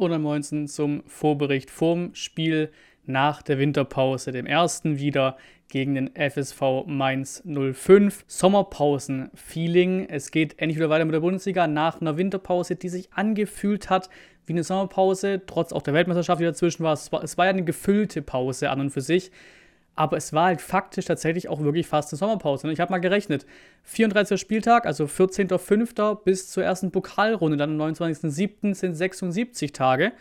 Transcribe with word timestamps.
und 0.00 0.12
am 0.12 0.22
19. 0.22 0.66
zum 0.66 1.02
Vorbericht 1.06 1.70
vorm 1.70 2.14
Spiel 2.14 2.70
nach 3.04 3.42
der 3.42 3.58
Winterpause, 3.58 4.32
dem 4.32 4.46
ersten 4.46 4.98
wieder 4.98 5.36
gegen 5.68 5.94
den 5.94 6.10
FSV 6.14 6.86
Mainz 6.86 7.42
05. 7.44 8.24
Sommerpausen-Feeling. 8.26 10.06
Es 10.08 10.30
geht 10.30 10.58
endlich 10.58 10.78
wieder 10.78 10.90
weiter 10.90 11.04
mit 11.04 11.14
der 11.14 11.20
Bundesliga 11.20 11.66
nach 11.66 12.00
einer 12.00 12.16
Winterpause, 12.16 12.76
die 12.76 12.88
sich 12.88 13.12
angefühlt 13.12 13.90
hat 13.90 14.08
wie 14.46 14.54
eine 14.54 14.64
Sommerpause, 14.64 15.42
trotz 15.46 15.72
auch 15.72 15.82
der 15.82 15.94
Weltmeisterschaft, 15.94 16.40
die 16.40 16.44
dazwischen 16.44 16.82
war. 16.82 16.94
Es 16.94 17.12
war, 17.12 17.22
es 17.22 17.38
war 17.38 17.44
ja 17.44 17.50
eine 17.50 17.62
gefüllte 17.62 18.22
Pause 18.22 18.70
an 18.70 18.80
und 18.80 18.90
für 18.90 19.02
sich. 19.02 19.30
Aber 19.94 20.16
es 20.16 20.32
war 20.32 20.46
halt 20.46 20.60
faktisch 20.62 21.04
tatsächlich 21.04 21.48
auch 21.48 21.60
wirklich 21.60 21.86
fast 21.86 22.12
eine 22.12 22.18
Sommerpause. 22.18 22.66
Und 22.66 22.72
ich 22.72 22.80
habe 22.80 22.90
mal 22.90 22.98
gerechnet. 22.98 23.46
34. 23.84 24.40
Spieltag, 24.40 24.86
also 24.86 25.04
14.05. 25.04 26.22
bis 26.24 26.50
zur 26.50 26.64
ersten 26.64 26.90
Pokalrunde, 26.90 27.56
dann 27.56 27.80
am 27.80 27.92
29.07. 27.94 28.74
sind 28.74 28.94
76 28.94 29.72
Tage. 29.72 30.12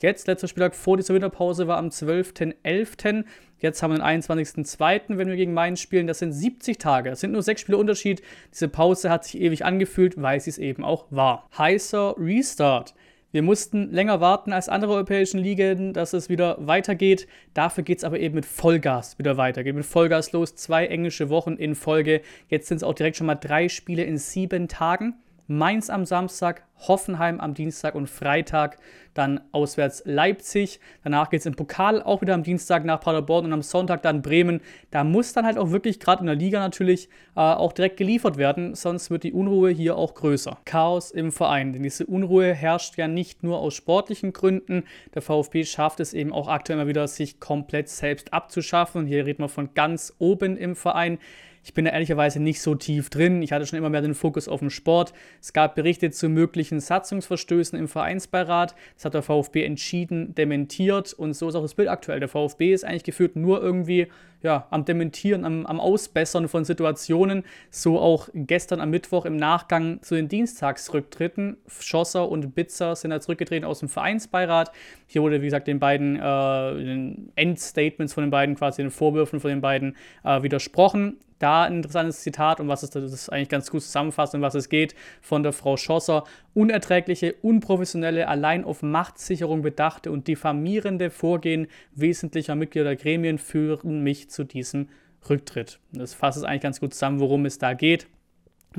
Jetzt, 0.00 0.28
letzter 0.28 0.46
Spieltag 0.46 0.76
vor 0.76 0.96
dieser 0.96 1.14
Winterpause 1.14 1.66
war 1.66 1.76
am 1.76 1.88
12.11. 1.88 3.24
Jetzt 3.58 3.82
haben 3.82 3.92
wir 3.92 3.98
den 3.98 4.22
21.02., 4.22 5.18
wenn 5.18 5.26
wir 5.26 5.34
gegen 5.34 5.52
Mainz 5.52 5.80
spielen. 5.80 6.06
Das 6.06 6.20
sind 6.20 6.32
70 6.32 6.78
Tage. 6.78 7.10
Das 7.10 7.20
sind 7.20 7.32
nur 7.32 7.42
sechs 7.42 7.62
Spiele 7.62 7.78
Unterschied. 7.78 8.22
Diese 8.52 8.68
Pause 8.68 9.10
hat 9.10 9.24
sich 9.24 9.40
ewig 9.40 9.64
angefühlt, 9.64 10.20
weil 10.20 10.38
sie 10.38 10.50
es 10.50 10.58
eben 10.58 10.84
auch 10.84 11.06
war. 11.10 11.48
Heißer 11.58 12.14
Restart. 12.16 12.94
Wir 13.30 13.42
mussten 13.42 13.90
länger 13.90 14.22
warten 14.22 14.54
als 14.54 14.70
andere 14.70 14.94
europäischen 14.94 15.38
Ligen, 15.38 15.92
dass 15.92 16.14
es 16.14 16.30
wieder 16.30 16.56
weitergeht. 16.66 17.28
Dafür 17.52 17.84
geht 17.84 17.98
es 17.98 18.04
aber 18.04 18.18
eben 18.18 18.34
mit 18.34 18.46
Vollgas 18.46 19.18
wieder 19.18 19.36
weiter. 19.36 19.62
Geht 19.64 19.74
mit 19.74 19.84
Vollgas 19.84 20.32
los. 20.32 20.54
Zwei 20.54 20.86
englische 20.86 21.28
Wochen 21.28 21.52
in 21.52 21.74
Folge. 21.74 22.22
Jetzt 22.48 22.68
sind 22.68 22.78
es 22.78 22.82
auch 22.82 22.94
direkt 22.94 23.18
schon 23.18 23.26
mal 23.26 23.34
drei 23.34 23.68
Spiele 23.68 24.04
in 24.04 24.16
sieben 24.16 24.66
Tagen. 24.66 25.14
Mainz 25.50 25.88
am 25.88 26.04
Samstag, 26.04 26.62
Hoffenheim 26.76 27.40
am 27.40 27.54
Dienstag 27.54 27.94
und 27.94 28.08
Freitag 28.08 28.76
dann 29.14 29.40
auswärts 29.50 30.02
Leipzig. 30.04 30.78
Danach 31.02 31.30
geht 31.30 31.40
es 31.40 31.46
im 31.46 31.54
Pokal 31.54 32.02
auch 32.02 32.20
wieder 32.20 32.34
am 32.34 32.42
Dienstag 32.42 32.84
nach 32.84 33.00
Paderborn 33.00 33.46
und 33.46 33.54
am 33.54 33.62
Sonntag 33.62 34.02
dann 34.02 34.20
Bremen. 34.20 34.60
Da 34.90 35.04
muss 35.04 35.32
dann 35.32 35.46
halt 35.46 35.56
auch 35.56 35.70
wirklich 35.70 36.00
gerade 36.00 36.20
in 36.20 36.26
der 36.26 36.36
Liga 36.36 36.60
natürlich 36.60 37.08
äh, 37.34 37.40
auch 37.40 37.72
direkt 37.72 37.96
geliefert 37.96 38.36
werden, 38.36 38.74
sonst 38.74 39.10
wird 39.10 39.24
die 39.24 39.32
Unruhe 39.32 39.70
hier 39.70 39.96
auch 39.96 40.14
größer. 40.14 40.58
Chaos 40.66 41.10
im 41.10 41.32
Verein, 41.32 41.72
denn 41.72 41.82
diese 41.82 42.04
Unruhe 42.04 42.52
herrscht 42.52 42.98
ja 42.98 43.08
nicht 43.08 43.42
nur 43.42 43.58
aus 43.58 43.74
sportlichen 43.74 44.34
Gründen. 44.34 44.84
Der 45.14 45.22
VfB 45.22 45.64
schafft 45.64 45.98
es 46.00 46.12
eben 46.12 46.32
auch 46.32 46.46
aktuell 46.46 46.78
immer 46.78 46.88
wieder, 46.88 47.08
sich 47.08 47.40
komplett 47.40 47.88
selbst 47.88 48.34
abzuschaffen. 48.34 49.00
Und 49.00 49.06
hier 49.06 49.24
reden 49.24 49.42
wir 49.42 49.48
von 49.48 49.72
ganz 49.72 50.14
oben 50.18 50.58
im 50.58 50.76
Verein. 50.76 51.18
Ich 51.62 51.74
bin 51.74 51.84
da 51.84 51.92
ehrlicherweise 51.92 52.40
nicht 52.40 52.60
so 52.60 52.74
tief 52.74 53.10
drin. 53.10 53.42
Ich 53.42 53.52
hatte 53.52 53.66
schon 53.66 53.78
immer 53.78 53.90
mehr 53.90 54.02
den 54.02 54.14
Fokus 54.14 54.48
auf 54.48 54.60
den 54.60 54.70
Sport. 54.70 55.12
Es 55.40 55.52
gab 55.52 55.74
Berichte 55.74 56.10
zu 56.10 56.28
möglichen 56.28 56.80
Satzungsverstößen 56.80 57.78
im 57.78 57.88
Vereinsbeirat. 57.88 58.74
Das 58.94 59.04
hat 59.04 59.14
der 59.14 59.22
VfB 59.22 59.64
entschieden 59.64 60.34
dementiert 60.34 61.12
und 61.12 61.34
so 61.34 61.48
ist 61.48 61.54
auch 61.54 61.62
das 61.62 61.74
Bild 61.74 61.88
aktuell. 61.88 62.20
Der 62.20 62.28
VfB 62.28 62.72
ist 62.72 62.84
eigentlich 62.84 63.04
geführt 63.04 63.36
nur 63.36 63.62
irgendwie 63.62 64.08
ja, 64.42 64.66
am 64.70 64.84
Dementieren, 64.84 65.44
am, 65.44 65.66
am 65.66 65.80
Ausbessern 65.80 66.48
von 66.48 66.64
Situationen. 66.64 67.44
So 67.70 67.98
auch 67.98 68.28
gestern 68.34 68.80
am 68.80 68.90
Mittwoch 68.90 69.24
im 69.24 69.36
Nachgang 69.36 70.00
zu 70.02 70.14
den 70.14 70.28
Dienstagsrücktritten. 70.28 71.56
Schosser 71.80 72.28
und 72.28 72.54
Bitzer 72.54 72.94
sind 72.94 73.10
da 73.10 73.20
zurückgetreten 73.20 73.64
aus 73.64 73.80
dem 73.80 73.88
Vereinsbeirat. 73.88 74.70
Hier 75.06 75.22
wurde, 75.22 75.40
wie 75.40 75.46
gesagt, 75.46 75.66
den 75.66 75.80
beiden 75.80 76.16
äh, 76.16 76.74
den 76.84 77.32
Endstatements 77.34 78.14
von 78.14 78.24
den 78.24 78.30
beiden, 78.30 78.54
quasi 78.54 78.82
den 78.82 78.90
Vorwürfen 78.90 79.40
von 79.40 79.50
den 79.50 79.60
beiden 79.60 79.96
äh, 80.24 80.42
widersprochen. 80.42 81.18
Da 81.38 81.64
ein 81.64 81.76
interessantes 81.76 82.20
Zitat, 82.20 82.60
um 82.60 82.68
was 82.68 82.82
es 82.82 82.90
das 82.90 83.28
eigentlich 83.28 83.48
ganz 83.48 83.70
gut 83.70 83.82
zusammenfasst, 83.82 84.34
um 84.34 84.40
was 84.40 84.54
es 84.54 84.68
geht, 84.68 84.94
von 85.20 85.42
der 85.42 85.52
Frau 85.52 85.76
Schosser. 85.76 86.24
Unerträgliche, 86.54 87.34
unprofessionelle, 87.42 88.28
allein 88.28 88.64
auf 88.64 88.82
Machtsicherung 88.82 89.62
bedachte 89.62 90.10
und 90.10 90.26
diffamierende 90.26 91.10
Vorgehen 91.10 91.68
wesentlicher 91.94 92.54
Mitglieder 92.54 92.84
der 92.84 92.96
Gremien 92.96 93.38
führen 93.38 94.02
mich 94.02 94.30
zu 94.30 94.44
diesem 94.44 94.88
Rücktritt. 95.28 95.78
Das 95.92 96.14
fasst 96.14 96.38
es 96.38 96.44
eigentlich 96.44 96.62
ganz 96.62 96.80
gut 96.80 96.94
zusammen, 96.94 97.20
worum 97.20 97.46
es 97.46 97.58
da 97.58 97.74
geht. 97.74 98.06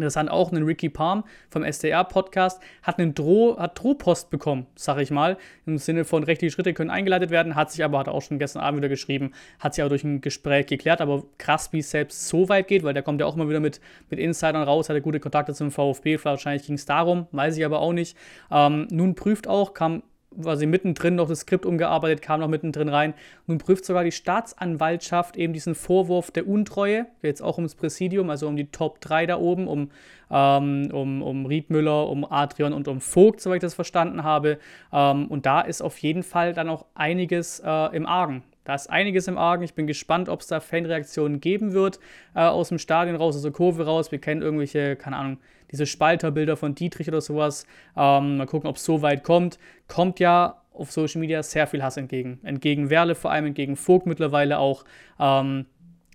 Interessant 0.01 0.31
auch, 0.31 0.51
ein 0.51 0.63
Ricky 0.63 0.89
Palm 0.89 1.23
vom 1.49 1.63
SDR-Podcast 1.63 2.61
hat 2.83 2.99
einen 2.99 3.13
Droh, 3.13 3.57
hat 3.57 3.77
Drohpost 3.79 4.29
bekommen, 4.29 4.67
sag 4.75 4.99
ich 4.99 5.11
mal, 5.11 5.37
im 5.65 5.77
Sinne 5.77 6.05
von 6.05 6.23
rechtliche 6.23 6.53
Schritte 6.53 6.73
können 6.73 6.89
eingeleitet 6.89 7.29
werden, 7.29 7.55
hat 7.55 7.71
sich 7.71 7.83
aber, 7.83 7.99
hat 7.99 8.07
auch 8.07 8.21
schon 8.21 8.39
gestern 8.39 8.61
Abend 8.61 8.79
wieder 8.79 8.89
geschrieben, 8.89 9.31
hat 9.59 9.73
sich 9.73 9.81
aber 9.81 9.89
durch 9.89 10.03
ein 10.03 10.21
Gespräch 10.21 10.67
geklärt, 10.67 11.01
aber 11.01 11.23
krass, 11.37 11.73
wie 11.73 11.79
es 11.79 11.91
selbst 11.91 12.27
so 12.27 12.49
weit 12.49 12.67
geht, 12.67 12.83
weil 12.83 12.93
der 12.93 13.03
kommt 13.03 13.21
ja 13.21 13.27
auch 13.27 13.35
immer 13.35 13.49
wieder 13.49 13.59
mit, 13.59 13.79
mit 14.09 14.19
Insidern 14.19 14.63
raus, 14.63 14.89
hatte 14.89 15.01
gute 15.01 15.19
Kontakte 15.19 15.53
zum 15.53 15.71
VfB, 15.71 16.17
wahrscheinlich 16.23 16.65
ging 16.65 16.75
es 16.75 16.85
darum, 16.85 17.27
weiß 17.31 17.57
ich 17.57 17.65
aber 17.65 17.79
auch 17.79 17.93
nicht. 17.93 18.17
Ähm, 18.51 18.87
nun 18.91 19.15
prüft 19.15 19.47
auch, 19.47 19.73
kam 19.73 20.03
sie 20.31 20.65
mittendrin 20.65 21.15
noch 21.15 21.27
das 21.27 21.41
Skript 21.41 21.65
umgearbeitet, 21.65 22.21
kam 22.21 22.39
noch 22.39 22.47
mittendrin 22.47 22.89
rein. 22.89 23.13
Nun 23.47 23.57
prüft 23.57 23.85
sogar 23.85 24.03
die 24.03 24.11
Staatsanwaltschaft 24.11 25.37
eben 25.37 25.53
diesen 25.53 25.75
Vorwurf 25.75 26.31
der 26.31 26.47
Untreue, 26.47 27.07
jetzt 27.21 27.41
auch 27.41 27.57
ums 27.57 27.75
Präsidium, 27.75 28.29
also 28.29 28.47
um 28.47 28.55
die 28.55 28.67
Top 28.67 29.01
3 29.01 29.25
da 29.25 29.39
oben, 29.39 29.67
um, 29.67 29.89
ähm, 30.29 30.89
um, 30.91 31.21
um 31.21 31.45
Riedmüller, 31.45 32.07
um 32.07 32.29
Adrian 32.29 32.73
und 32.73 32.87
um 32.87 33.01
Vogt, 33.01 33.41
soweit 33.41 33.57
ich 33.57 33.61
das 33.61 33.73
verstanden 33.73 34.23
habe. 34.23 34.59
Ähm, 34.93 35.27
und 35.27 35.45
da 35.45 35.61
ist 35.61 35.81
auf 35.81 35.97
jeden 35.97 36.23
Fall 36.23 36.53
dann 36.53 36.69
auch 36.69 36.85
einiges 36.93 37.59
äh, 37.59 37.95
im 37.95 38.05
Argen. 38.05 38.43
Da 38.69 38.75
ist 38.75 38.87
einiges 38.87 39.27
im 39.27 39.39
Argen. 39.39 39.63
Ich 39.63 39.73
bin 39.73 39.87
gespannt, 39.87 40.29
ob 40.29 40.41
es 40.41 40.47
da 40.47 40.59
Fanreaktionen 40.59 41.41
geben 41.41 41.73
wird 41.73 41.99
äh, 42.35 42.41
aus 42.41 42.69
dem 42.69 42.77
Stadion 42.77 43.15
raus, 43.15 43.35
aus 43.35 43.41
der 43.41 43.51
Kurve 43.51 43.83
raus. 43.83 44.11
Wir 44.11 44.19
kennen 44.19 44.43
irgendwelche, 44.43 44.95
keine 44.95 45.17
Ahnung, 45.17 45.39
diese 45.71 45.87
Spalterbilder 45.87 46.55
von 46.55 46.75
Dietrich 46.75 47.07
oder 47.07 47.19
sowas. 47.19 47.65
Ähm, 47.97 48.37
mal 48.37 48.45
gucken, 48.45 48.69
ob 48.69 48.75
es 48.75 48.85
so 48.85 49.01
weit 49.01 49.23
kommt. 49.23 49.57
Kommt 49.87 50.19
ja 50.19 50.61
auf 50.71 50.91
Social 50.91 51.19
Media 51.19 51.41
sehr 51.41 51.65
viel 51.65 51.81
Hass 51.81 51.97
entgegen. 51.97 52.41
Entgegen 52.43 52.91
Werle 52.91 53.15
vor 53.15 53.31
allem, 53.31 53.47
entgegen 53.47 53.75
Vogt 53.75 54.05
mittlerweile 54.05 54.59
auch. 54.59 54.85
Ähm, 55.19 55.65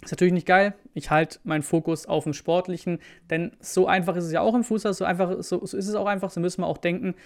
ist 0.04 0.12
natürlich 0.12 0.34
nicht 0.34 0.46
geil. 0.46 0.74
Ich 0.92 1.10
halte 1.10 1.40
meinen 1.42 1.64
Fokus 1.64 2.06
auf 2.06 2.22
dem 2.22 2.34
Sportlichen, 2.34 3.00
denn 3.30 3.50
so 3.58 3.88
einfach 3.88 4.14
ist 4.14 4.26
es 4.26 4.32
ja 4.32 4.42
auch 4.42 4.54
im 4.54 4.62
Fußball, 4.62 4.94
so 4.94 5.04
einfach, 5.04 5.42
so, 5.42 5.66
so 5.66 5.76
ist 5.76 5.88
es 5.88 5.96
auch 5.96 6.06
einfach, 6.06 6.30
so 6.30 6.38
müssen 6.38 6.60
wir 6.60 6.68
auch 6.68 6.78
denken 6.78 7.16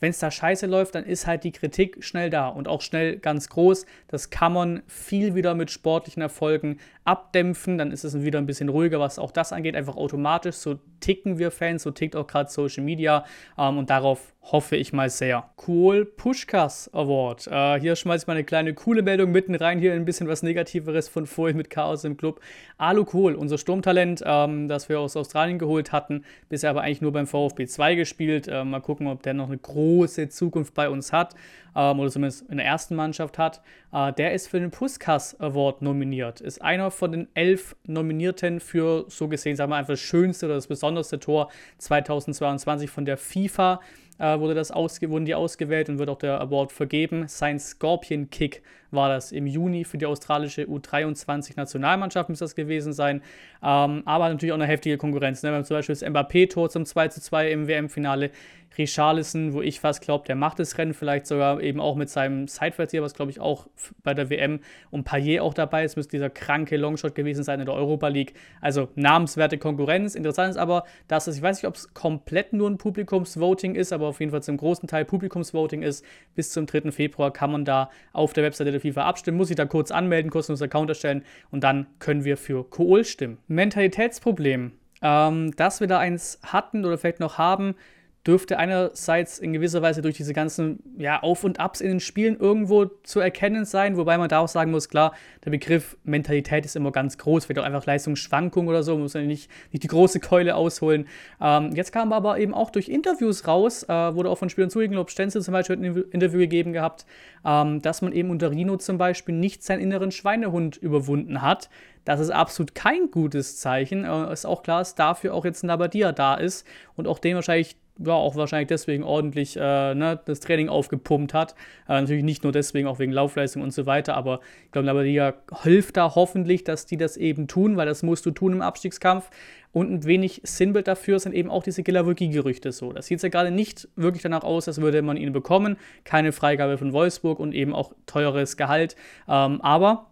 wenn 0.00 0.10
es 0.10 0.18
da 0.18 0.30
scheiße 0.30 0.66
läuft, 0.66 0.94
dann 0.94 1.04
ist 1.04 1.26
halt 1.26 1.44
die 1.44 1.52
Kritik 1.52 2.04
schnell 2.04 2.30
da 2.30 2.48
und 2.48 2.68
auch 2.68 2.82
schnell 2.82 3.18
ganz 3.18 3.48
groß. 3.48 3.86
Das 4.06 4.30
kann 4.30 4.52
man 4.52 4.82
viel 4.86 5.34
wieder 5.34 5.54
mit 5.54 5.70
sportlichen 5.70 6.22
Erfolgen 6.22 6.78
abdämpfen. 7.04 7.78
Dann 7.78 7.90
ist 7.90 8.04
es 8.04 8.22
wieder 8.22 8.38
ein 8.38 8.46
bisschen 8.46 8.68
ruhiger, 8.68 9.00
was 9.00 9.18
auch 9.18 9.32
das 9.32 9.52
angeht. 9.52 9.74
Einfach 9.74 9.96
automatisch. 9.96 10.56
So 10.56 10.78
ticken 11.00 11.38
wir 11.38 11.50
Fans, 11.50 11.82
so 11.82 11.90
tickt 11.90 12.14
auch 12.14 12.26
gerade 12.26 12.50
Social 12.50 12.84
Media. 12.84 13.24
Ähm, 13.56 13.78
und 13.78 13.90
darauf 13.90 14.34
hoffe 14.42 14.76
ich 14.76 14.92
mal 14.92 15.10
sehr. 15.10 15.50
Cool 15.66 16.04
Pushkas 16.04 16.90
Award. 16.94 17.48
Äh, 17.50 17.80
hier 17.80 17.96
schmeiße 17.96 18.24
ich 18.24 18.26
mal 18.26 18.34
eine 18.34 18.44
kleine 18.44 18.74
coole 18.74 19.02
Meldung 19.02 19.32
mitten 19.32 19.54
rein. 19.54 19.78
Hier 19.78 19.92
ein 19.92 20.04
bisschen 20.04 20.28
was 20.28 20.42
Negativeres 20.42 21.08
von 21.08 21.26
vorhin 21.26 21.56
mit 21.56 21.70
Chaos 21.70 22.04
im 22.04 22.16
Club. 22.16 22.40
Alu 22.76 23.04
Kohl, 23.04 23.34
unser 23.34 23.58
Sturmtalent, 23.58 24.22
ähm, 24.24 24.68
das 24.68 24.88
wir 24.88 25.00
aus 25.00 25.16
Australien 25.16 25.58
geholt 25.58 25.92
hatten, 25.92 26.24
bisher 26.48 26.70
aber 26.70 26.82
eigentlich 26.82 27.00
nur 27.00 27.12
beim 27.12 27.26
VfB 27.26 27.66
2 27.66 27.94
gespielt. 27.94 28.48
Äh, 28.48 28.64
mal 28.64 28.80
gucken, 28.80 29.06
ob 29.06 29.22
der 29.22 29.34
noch 29.34 29.48
eine 29.48 29.58
große 29.58 29.87
Zukunft 30.28 30.74
bei 30.74 30.88
uns 30.88 31.12
hat 31.12 31.34
ähm, 31.74 32.00
oder 32.00 32.10
zumindest 32.10 32.48
in 32.50 32.56
der 32.56 32.66
ersten 32.66 32.94
Mannschaft 32.94 33.38
hat. 33.38 33.62
Äh, 33.92 34.12
der 34.12 34.34
ist 34.34 34.48
für 34.48 34.60
den 34.60 34.70
Puskas 34.70 35.38
Award 35.40 35.82
nominiert. 35.82 36.40
Ist 36.40 36.60
einer 36.62 36.90
von 36.90 37.12
den 37.12 37.28
elf 37.34 37.76
Nominierten 37.86 38.60
für 38.60 39.04
so 39.08 39.28
gesehen, 39.28 39.56
sagen 39.56 39.70
wir 39.70 39.76
einfach 39.76 39.94
das 39.94 40.00
schönste 40.00 40.46
oder 40.46 40.56
das 40.56 40.66
besonderste 40.66 41.18
Tor 41.18 41.50
2022 41.78 42.90
von 42.90 43.04
der 43.04 43.16
FIFA 43.16 43.80
äh, 44.18 44.38
wurde 44.38 44.54
das 44.54 44.70
ausge 44.70 45.10
wurden 45.10 45.24
die 45.24 45.34
ausgewählt 45.34 45.88
und 45.88 45.98
wird 45.98 46.08
auch 46.08 46.18
der 46.18 46.40
Award 46.40 46.72
vergeben. 46.72 47.28
Sein 47.28 47.58
Scorpion 47.58 48.30
Kick 48.30 48.62
war 48.90 49.08
das 49.08 49.32
im 49.32 49.46
Juni 49.46 49.84
für 49.84 49.98
die 49.98 50.06
australische 50.06 50.64
U23-Nationalmannschaft, 50.64 52.28
muss 52.28 52.38
das 52.38 52.54
gewesen 52.54 52.92
sein. 52.92 53.22
Ähm, 53.62 54.02
aber 54.04 54.28
natürlich 54.28 54.52
auch 54.52 54.56
eine 54.56 54.66
heftige 54.66 54.98
Konkurrenz. 54.98 55.42
Ne? 55.42 55.50
Wir 55.50 55.56
haben 55.56 55.64
zum 55.64 55.76
Beispiel 55.76 55.94
das 55.94 56.02
Mbappé-Tor 56.02 56.70
zum 56.70 56.84
2:2 56.84 57.48
im 57.48 57.68
WM-Finale. 57.68 58.30
Richarlison, 58.76 59.54
wo 59.54 59.62
ich 59.62 59.80
fast 59.80 60.02
glaube, 60.02 60.24
der 60.26 60.36
macht 60.36 60.58
das 60.58 60.76
Rennen 60.78 60.94
vielleicht 60.94 61.26
sogar 61.26 61.60
eben 61.60 61.80
auch 61.80 61.96
mit 61.96 62.10
seinem 62.10 62.46
Sideverzieher, 62.46 63.02
was 63.02 63.14
glaube 63.14 63.30
ich 63.30 63.40
auch 63.40 63.66
bei 64.02 64.14
der 64.14 64.30
WM 64.30 64.60
und 64.90 65.04
Payet 65.04 65.40
auch 65.40 65.54
dabei 65.54 65.84
ist, 65.84 65.96
müsste 65.96 66.12
dieser 66.12 66.30
kranke 66.30 66.76
Longshot 66.76 67.14
gewesen 67.14 67.42
sein 67.42 67.60
in 67.60 67.66
der 67.66 67.74
Europa 67.74 68.08
League. 68.08 68.34
Also 68.60 68.88
namenswerte 68.94 69.58
Konkurrenz. 69.58 70.14
Interessant 70.14 70.50
ist 70.50 70.56
aber, 70.58 70.84
dass 71.08 71.26
es, 71.26 71.36
ich 71.36 71.42
weiß 71.42 71.62
nicht, 71.62 71.68
ob 71.68 71.74
es 71.74 71.92
komplett 71.94 72.52
nur 72.52 72.68
ein 72.68 72.78
Publikumsvoting 72.78 73.74
ist, 73.74 73.92
aber 73.92 74.06
auf 74.06 74.20
jeden 74.20 74.30
Fall 74.30 74.42
zum 74.42 74.56
großen 74.56 74.86
Teil 74.88 75.04
Publikumsvoting 75.04 75.82
ist. 75.82 76.04
Bis 76.34 76.52
zum 76.52 76.66
3. 76.66 76.92
Februar 76.92 77.32
kann 77.32 77.50
man 77.50 77.64
da 77.64 77.90
auf 78.12 78.32
der 78.32 78.44
Webseite 78.44 78.72
der 78.78 78.92
FIFA 78.92 79.06
abstimmen, 79.06 79.36
muss 79.36 79.48
sich 79.48 79.56
da 79.56 79.66
kurz 79.66 79.90
anmelden, 79.90 80.30
kostenlos 80.30 80.62
Account 80.62 80.90
erstellen 80.90 81.22
und 81.50 81.64
dann 81.64 81.86
können 81.98 82.24
wir 82.24 82.36
für 82.36 82.68
Kohl 82.68 83.04
stimmen. 83.04 83.38
Mentalitätsproblem. 83.48 84.72
Ähm, 85.00 85.52
dass 85.56 85.80
wir 85.80 85.86
da 85.86 85.98
eins 85.98 86.40
hatten 86.42 86.84
oder 86.84 86.98
vielleicht 86.98 87.20
noch 87.20 87.38
haben, 87.38 87.76
dürfte 88.26 88.58
einerseits 88.58 89.38
in 89.38 89.52
gewisser 89.52 89.80
Weise 89.80 90.02
durch 90.02 90.16
diese 90.16 90.34
ganzen 90.34 90.82
ja, 90.98 91.22
Auf- 91.22 91.44
und 91.44 91.60
Abs 91.60 91.80
in 91.80 91.88
den 91.88 92.00
Spielen 92.00 92.38
irgendwo 92.38 92.84
zu 92.84 93.20
erkennen 93.20 93.64
sein, 93.64 93.96
wobei 93.96 94.18
man 94.18 94.28
da 94.28 94.40
auch 94.40 94.48
sagen 94.48 94.70
muss, 94.70 94.88
klar, 94.88 95.14
der 95.44 95.50
Begriff 95.50 95.96
Mentalität 96.04 96.64
ist 96.64 96.76
immer 96.76 96.92
ganz 96.92 97.16
groß, 97.16 97.46
vielleicht 97.46 97.60
auch 97.60 97.64
einfach 97.64 97.86
Leistungsschwankung 97.86 98.68
oder 98.68 98.82
so, 98.82 98.92
man 98.92 99.02
muss 99.02 99.14
ja 99.14 99.22
nicht, 99.22 99.50
nicht 99.72 99.82
die 99.82 99.88
große 99.88 100.20
Keule 100.20 100.56
ausholen. 100.56 101.06
Ähm, 101.40 101.70
jetzt 101.74 101.92
kam 101.92 102.12
aber 102.12 102.38
eben 102.38 102.52
auch 102.52 102.70
durch 102.70 102.88
Interviews 102.88 103.46
raus, 103.46 103.84
äh, 103.84 103.88
wurde 103.88 104.28
auch 104.28 104.38
von 104.38 104.50
Spielern 104.50 104.70
zugegeben, 104.70 104.98
ob 104.98 105.10
Stenzel 105.10 105.40
zum 105.40 105.52
Beispiel 105.52 105.76
ein 105.76 106.04
Interview 106.10 106.40
gegeben 106.40 106.72
gehabt, 106.72 107.06
ähm, 107.46 107.80
dass 107.80 108.02
man 108.02 108.12
eben 108.12 108.30
unter 108.30 108.50
Rino 108.50 108.76
zum 108.76 108.98
Beispiel 108.98 109.34
nicht 109.34 109.62
seinen 109.62 109.80
inneren 109.80 110.10
Schweinehund 110.10 110.76
überwunden 110.76 111.40
hat. 111.40 111.70
Das 112.04 112.20
ist 112.20 112.30
absolut 112.30 112.74
kein 112.74 113.10
gutes 113.10 113.58
Zeichen. 113.58 114.04
Äh, 114.04 114.32
ist 114.32 114.46
auch 114.46 114.62
klar, 114.62 114.80
dass 114.80 114.94
dafür 114.94 115.34
auch 115.34 115.44
jetzt 115.44 115.62
ein 115.62 115.68
Labadia 115.68 116.12
da 116.12 116.34
ist 116.34 116.66
und 116.96 117.06
auch 117.06 117.18
den 117.18 117.34
wahrscheinlich 117.34 117.76
ja, 117.98 118.12
auch 118.12 118.36
wahrscheinlich 118.36 118.68
deswegen 118.68 119.02
ordentlich 119.02 119.56
äh, 119.56 119.94
ne, 119.94 120.20
das 120.24 120.40
Training 120.40 120.68
aufgepumpt 120.68 121.34
hat. 121.34 121.54
Äh, 121.88 122.00
natürlich 122.00 122.24
nicht 122.24 122.42
nur 122.42 122.52
deswegen, 122.52 122.86
auch 122.86 122.98
wegen 122.98 123.12
Laufleistung 123.12 123.62
und 123.62 123.72
so 123.72 123.86
weiter, 123.86 124.16
aber 124.16 124.40
ich 124.66 124.72
glaube, 124.72 124.86
Labadia 124.86 125.34
hilft 125.62 125.96
da 125.96 126.14
hoffentlich, 126.14 126.64
dass 126.64 126.86
die 126.86 126.96
das 126.96 127.16
eben 127.16 127.48
tun, 127.48 127.76
weil 127.76 127.86
das 127.86 128.02
musst 128.02 128.24
du 128.26 128.30
tun 128.30 128.52
im 128.52 128.62
Abstiegskampf. 128.62 129.30
Und 129.70 129.92
ein 129.92 130.04
wenig 130.04 130.40
Sinnbild 130.44 130.88
dafür 130.88 131.18
sind 131.18 131.34
eben 131.34 131.50
auch 131.50 131.62
diese 131.62 131.82
Gilavogi-Gerüchte 131.82 132.72
so. 132.72 132.92
Das 132.92 133.06
sieht 133.06 133.22
ja 133.22 133.28
gerade 133.28 133.50
nicht 133.50 133.86
wirklich 133.96 134.22
danach 134.22 134.42
aus, 134.42 134.66
als 134.66 134.80
würde 134.80 135.02
man 135.02 135.18
ihn 135.18 135.32
bekommen. 135.32 135.76
Keine 136.04 136.32
Freigabe 136.32 136.78
von 136.78 136.92
Wolfsburg 136.92 137.38
und 137.38 137.54
eben 137.54 137.74
auch 137.74 137.92
teures 138.06 138.56
Gehalt. 138.56 138.96
Ähm, 139.28 139.60
aber 139.60 140.06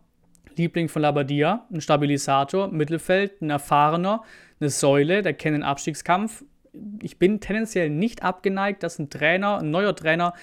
Liebling 0.56 0.88
von 0.88 1.03
Labadia, 1.03 1.67
ein 1.73 1.81
Stabilisator, 1.81 2.69
Mittelfeld, 2.69 3.41
ein 3.41 3.50
erfahrener, 3.50 4.23
eine 4.61 4.71
Säule, 4.71 5.23
der 5.23 5.35
kennt 5.35 5.55
den 5.55 5.62
Abstiegskampf, 5.62 6.44
ich 7.02 7.19
bin 7.19 7.40
tendenziell 7.40 7.90
nicht 7.90 8.23
abgeneigt, 8.23 8.82
dass 8.82 8.99
ein 8.99 9.11
Trainer, 9.11 9.58
ein 9.58 9.70
neuer 9.70 9.94
Trainer, 9.94 10.34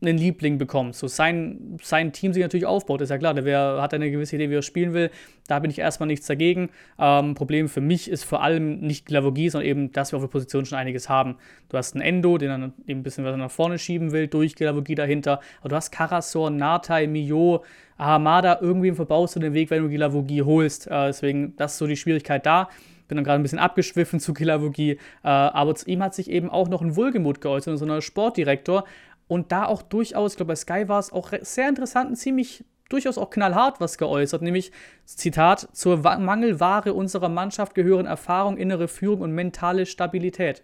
einen 0.00 0.16
Liebling 0.16 0.58
bekommt. 0.58 0.94
So 0.94 1.08
sein, 1.08 1.76
sein 1.82 2.12
Team 2.12 2.32
sich 2.32 2.42
natürlich 2.42 2.66
aufbaut, 2.66 3.00
ist 3.00 3.10
ja 3.10 3.18
klar. 3.18 3.34
Der 3.34 3.82
hat 3.82 3.92
eine 3.94 4.10
gewisse 4.10 4.36
Idee, 4.36 4.50
wie 4.50 4.54
er 4.54 4.62
spielen 4.62 4.92
will. 4.92 5.10
Da 5.48 5.58
bin 5.58 5.70
ich 5.70 5.78
erstmal 5.78 6.06
nichts 6.06 6.26
dagegen. 6.26 6.70
Ähm, 6.98 7.34
Problem 7.34 7.68
für 7.68 7.80
mich 7.80 8.08
ist 8.08 8.24
vor 8.24 8.42
allem 8.42 8.78
nicht 8.80 9.06
Glavogie, 9.06 9.48
sondern 9.48 9.68
eben, 9.68 9.92
dass 9.92 10.12
wir 10.12 10.18
auf 10.18 10.22
der 10.22 10.28
Position 10.28 10.66
schon 10.66 10.78
einiges 10.78 11.08
haben. 11.08 11.36
Du 11.68 11.76
hast 11.76 11.94
einen 11.94 12.02
Endo, 12.02 12.38
den 12.38 12.48
dann 12.48 12.72
eben 12.86 13.00
ein 13.00 13.02
bisschen 13.02 13.24
weiter 13.24 13.36
nach 13.36 13.50
vorne 13.50 13.78
schieben 13.78 14.12
will, 14.12 14.28
durch 14.28 14.54
Glavogie 14.54 14.94
dahinter. 14.94 15.40
Aber 15.60 15.70
du 15.70 15.76
hast 15.76 15.90
Karasor, 15.90 16.50
Natai, 16.50 17.08
Mio, 17.08 17.64
Ahamada, 17.96 18.58
irgendwie 18.60 18.92
verbaust 18.92 19.34
du 19.34 19.40
den 19.40 19.54
Weg, 19.54 19.70
wenn 19.70 19.82
du 19.82 19.88
Glavogie 19.88 20.42
holst. 20.42 20.86
Äh, 20.86 21.06
deswegen, 21.06 21.56
das 21.56 21.72
ist 21.72 21.78
so 21.78 21.86
die 21.88 21.96
Schwierigkeit 21.96 22.46
da 22.46 22.68
bin 23.08 23.16
dann 23.16 23.24
gerade 23.24 23.40
ein 23.40 23.42
bisschen 23.42 23.58
abgeschwiffen 23.58 24.20
zu 24.20 24.34
Kilavogie, 24.34 24.92
äh, 24.92 24.98
aber 25.22 25.74
zu 25.74 25.86
ihm 25.86 26.02
hat 26.02 26.14
sich 26.14 26.30
eben 26.30 26.50
auch 26.50 26.68
noch 26.68 26.82
ein 26.82 26.94
Wohlgemut 26.94 27.40
geäußert, 27.40 27.78
so 27.78 27.86
ein 27.86 28.02
Sportdirektor. 28.02 28.84
Und 29.26 29.52
da 29.52 29.66
auch 29.66 29.82
durchaus, 29.82 30.32
ich 30.32 30.36
glaube, 30.36 30.52
bei 30.52 30.56
Sky 30.56 30.88
war 30.88 30.98
es 30.98 31.12
auch 31.12 31.32
sehr 31.42 31.68
interessant 31.68 32.10
und 32.10 32.16
ziemlich 32.16 32.64
durchaus 32.88 33.18
auch 33.18 33.30
knallhart 33.30 33.80
was 33.80 33.98
geäußert, 33.98 34.42
nämlich 34.42 34.72
Zitat: 35.04 35.68
Zur 35.72 35.98
Mangelware 35.98 36.94
unserer 36.94 37.28
Mannschaft 37.28 37.74
gehören 37.74 38.06
Erfahrung, 38.06 38.56
innere 38.56 38.88
Führung 38.88 39.20
und 39.20 39.32
mentale 39.32 39.84
Stabilität. 39.84 40.62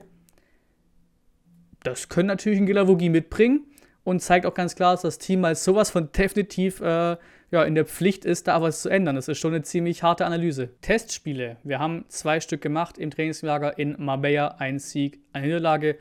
Das 1.82 2.08
können 2.08 2.29
natürlich 2.29 2.58
ein 2.58 2.67
Gilavogi 2.67 3.11
mitbringen 3.11 3.67
und 4.05 4.20
zeigt 4.20 4.46
auch 4.46 4.55
ganz 4.55 4.75
klar, 4.75 4.93
dass 4.94 5.02
das 5.02 5.19
Team 5.19 5.44
als 5.44 5.64
sowas 5.64 5.91
von 5.91 6.11
definitiv 6.12 6.81
äh, 6.81 7.17
ja, 7.50 7.62
in 7.62 7.75
der 7.75 7.85
Pflicht 7.85 8.25
ist, 8.25 8.49
da 8.49 8.61
was 8.61 8.82
zu 8.82 8.88
ändern. 8.88 9.17
Das 9.17 9.29
ist 9.29 9.38
schon 9.38 9.55
eine 9.55 9.62
ziemlich 9.62 10.02
harte 10.02 10.26
Analyse. 10.26 10.70
Testspiele. 10.81 11.56
Wir 11.62 11.79
haben 11.79 12.05
zwei 12.08 12.41
Stück 12.41 12.62
gemacht 12.62 12.99
im 12.99 13.11
Trainingslager 13.11 13.79
in 13.79 13.96
Marbella. 13.99 14.56
Ein 14.58 14.79
Sieg, 14.79 15.20
eine 15.32 15.46
Niederlage. 15.46 15.99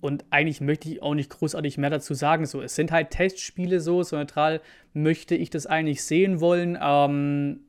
Und 0.00 0.24
eigentlich 0.30 0.60
möchte 0.60 0.88
ich 0.88 1.02
auch 1.02 1.14
nicht 1.14 1.30
großartig 1.30 1.78
mehr 1.78 1.90
dazu 1.90 2.14
sagen. 2.14 2.46
So, 2.46 2.62
es 2.62 2.74
sind 2.74 2.90
halt 2.90 3.10
Testspiele 3.10 3.80
so, 3.80 4.02
so 4.02 4.16
neutral 4.16 4.60
möchte 4.92 5.34
ich 5.34 5.50
das 5.50 5.66
eigentlich 5.66 6.04
sehen 6.04 6.40
wollen. 6.40 6.78
Ähm, 6.80 7.60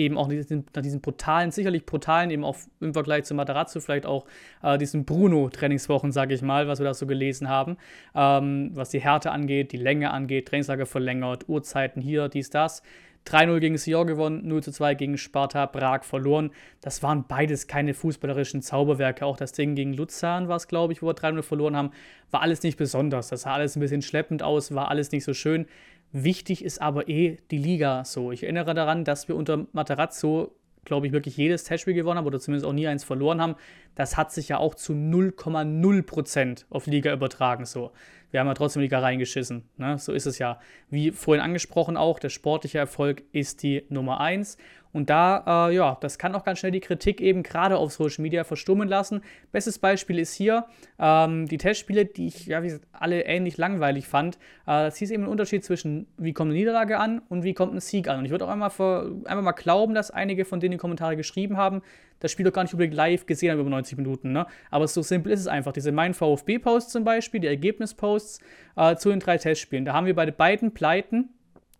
eben 0.00 0.16
auch 0.18 0.28
nach 0.28 0.82
diesen 0.82 1.00
brutalen, 1.00 1.50
sicherlich 1.50 1.86
brutalen, 1.86 2.30
eben 2.30 2.44
auch 2.44 2.56
im 2.80 2.92
Vergleich 2.92 3.24
zu 3.24 3.34
Matarazzo, 3.34 3.80
vielleicht 3.80 4.06
auch 4.06 4.24
äh, 4.62 4.78
diesen 4.78 5.04
Bruno-Trainingswochen, 5.04 6.10
sage 6.10 6.34
ich 6.34 6.42
mal, 6.42 6.66
was 6.66 6.78
wir 6.80 6.84
da 6.84 6.94
so 6.94 7.06
gelesen 7.06 7.48
haben, 7.48 7.76
ähm, 8.14 8.70
was 8.74 8.88
die 8.90 9.00
Härte 9.00 9.30
angeht, 9.30 9.72
die 9.72 9.76
Länge 9.76 10.10
angeht, 10.10 10.48
Trainingslager 10.48 10.86
verlängert, 10.86 11.48
Uhrzeiten 11.48 12.00
hier, 12.00 12.28
dies, 12.28 12.50
das. 12.50 12.82
3-0 13.26 13.60
gegen 13.60 13.76
Sion 13.76 14.06
gewonnen, 14.06 14.50
0-2 14.50 14.94
gegen 14.94 15.18
Sparta 15.18 15.66
Prag 15.66 16.04
verloren. 16.04 16.50
Das 16.80 17.02
waren 17.02 17.26
beides 17.28 17.66
keine 17.66 17.92
fußballerischen 17.92 18.62
Zauberwerke. 18.62 19.26
Auch 19.26 19.36
das 19.36 19.52
Ding 19.52 19.74
gegen 19.74 19.92
Luzern 19.92 20.48
war 20.48 20.56
es, 20.56 20.68
glaube 20.68 20.94
ich, 20.94 21.02
wo 21.02 21.08
wir 21.08 21.14
3-0 21.14 21.42
verloren 21.42 21.76
haben, 21.76 21.90
war 22.30 22.40
alles 22.40 22.62
nicht 22.62 22.78
besonders. 22.78 23.28
Das 23.28 23.42
sah 23.42 23.54
alles 23.54 23.76
ein 23.76 23.80
bisschen 23.80 24.02
schleppend 24.02 24.42
aus, 24.42 24.74
war 24.74 24.88
alles 24.88 25.12
nicht 25.12 25.24
so 25.24 25.34
schön. 25.34 25.66
Wichtig 26.12 26.64
ist 26.64 26.80
aber 26.80 27.08
eh 27.08 27.38
die 27.50 27.58
Liga 27.58 28.04
so. 28.04 28.32
Ich 28.32 28.42
erinnere 28.42 28.74
daran, 28.74 29.04
dass 29.04 29.28
wir 29.28 29.36
unter 29.36 29.66
Materazzo, 29.72 30.52
glaube 30.84 31.06
ich, 31.06 31.12
wirklich 31.12 31.36
jedes 31.36 31.64
Testspiel 31.64 31.94
gewonnen 31.94 32.18
haben 32.18 32.26
oder 32.26 32.40
zumindest 32.40 32.66
auch 32.66 32.72
nie 32.72 32.88
eins 32.88 33.04
verloren 33.04 33.40
haben. 33.40 33.54
Das 33.94 34.16
hat 34.16 34.32
sich 34.32 34.48
ja 34.48 34.58
auch 34.58 34.74
zu 34.74 34.92
0,0% 34.92 36.64
auf 36.70 36.86
Liga 36.86 37.12
übertragen 37.12 37.64
so 37.64 37.92
wir 38.30 38.40
haben 38.40 38.46
ja 38.46 38.54
trotzdem 38.54 38.82
Liga 38.82 39.00
reingeschissen. 39.00 39.68
Ne? 39.76 39.98
So 39.98 40.12
ist 40.12 40.26
es 40.26 40.38
ja. 40.38 40.60
Wie 40.88 41.10
vorhin 41.10 41.42
angesprochen 41.42 41.96
auch, 41.96 42.18
der 42.18 42.28
sportliche 42.28 42.78
Erfolg 42.78 43.22
ist 43.32 43.62
die 43.62 43.84
Nummer 43.88 44.20
1. 44.20 44.56
Und 44.92 45.10
da, 45.10 45.68
äh, 45.68 45.74
ja, 45.74 45.96
das 46.00 46.18
kann 46.18 46.34
auch 46.34 46.44
ganz 46.44 46.58
schnell 46.58 46.72
die 46.72 46.80
Kritik 46.80 47.20
eben 47.20 47.42
gerade 47.42 47.76
auf 47.76 47.92
Social 47.92 48.22
Media 48.22 48.44
verstummen 48.44 48.88
lassen. 48.88 49.22
Bestes 49.52 49.78
Beispiel 49.78 50.18
ist 50.18 50.34
hier 50.34 50.66
ähm, 50.98 51.46
die 51.46 51.58
Testspiele, 51.58 52.06
die 52.06 52.26
ich 52.26 52.46
ja, 52.46 52.62
wie 52.62 52.68
gesagt, 52.68 52.86
alle 52.92 53.24
ähnlich 53.24 53.56
langweilig 53.56 54.08
fand. 54.08 54.36
Äh, 54.66 54.84
das 54.84 54.96
hieß 54.96 55.10
eben 55.12 55.24
ein 55.24 55.28
Unterschied 55.28 55.64
zwischen, 55.64 56.06
wie 56.16 56.32
kommt 56.32 56.50
eine 56.50 56.58
Niederlage 56.58 56.98
an 56.98 57.22
und 57.28 57.44
wie 57.44 57.54
kommt 57.54 57.74
ein 57.74 57.80
Sieg 57.80 58.08
an. 58.08 58.18
Und 58.18 58.24
ich 58.24 58.30
würde 58.30 58.46
auch 58.46 58.50
einmal, 58.50 58.70
für, 58.70 59.16
einmal 59.26 59.42
mal 59.42 59.52
glauben, 59.52 59.94
dass 59.94 60.10
einige 60.10 60.44
von 60.44 60.58
denen 60.58 60.72
die 60.72 60.78
Kommentare 60.78 61.16
geschrieben 61.16 61.56
haben, 61.56 61.82
das 62.18 62.32
Spiel 62.32 62.44
doch 62.44 62.52
gar 62.52 62.62
nicht 62.62 62.74
unbedingt 62.74 62.94
live 62.94 63.26
gesehen 63.26 63.52
haben 63.52 63.60
über 63.60 63.70
90 63.70 63.96
Minuten. 63.96 64.32
Ne? 64.32 64.46
Aber 64.70 64.86
so 64.86 65.02
simpel 65.02 65.32
ist 65.32 65.40
es 65.40 65.46
einfach. 65.46 65.72
Diese 65.72 65.92
Mein 65.92 66.14
VfB-Posts 66.14 66.92
zum 66.92 67.04
Beispiel, 67.04 67.40
die 67.40 67.46
Ergebnisposts 67.46 68.40
äh, 68.76 68.96
zu 68.96 69.10
den 69.10 69.20
drei 69.20 69.38
Testspielen. 69.38 69.84
Da 69.84 69.94
haben 69.94 70.06
wir 70.06 70.14
bei 70.14 70.30
beiden 70.30 70.74
Pleiten 70.74 71.30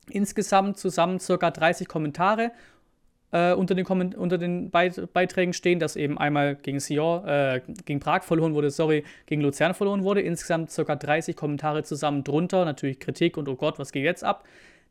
insgesamt 0.09 0.79
zusammen 0.79 1.19
ca. 1.19 1.51
30 1.51 1.89
Kommentare 1.89 2.53
äh, 3.33 3.53
unter 3.53 3.75
den, 3.75 3.85
Komment 3.85 4.15
unter 4.15 4.39
den 4.39 4.71
Beit 4.71 5.13
Beiträgen 5.13 5.53
stehen, 5.53 5.79
dass 5.79 5.97
eben 5.97 6.19
einmal 6.19 6.57
gegen 6.57 6.81
Sion, 6.81 7.27
äh, 7.27 7.61
gegen 7.85 8.01
Prag 8.01 8.23
verloren 8.23 8.55
wurde, 8.55 8.71
sorry, 8.71 9.05
gegen 9.27 9.43
Luzern 9.43 9.75
verloren 9.75 10.03
wurde. 10.03 10.21
Insgesamt 10.21 10.75
ca. 10.75 10.97
30 10.97 11.37
Kommentare 11.37 11.83
zusammen 11.83 12.25
drunter, 12.25 12.65
natürlich 12.65 12.99
Kritik 12.99 13.37
und 13.37 13.49
oh 13.49 13.57
Gott, 13.57 13.79
was 13.79 13.93
geht 13.93 14.05
jetzt 14.05 14.25
ab? 14.25 14.45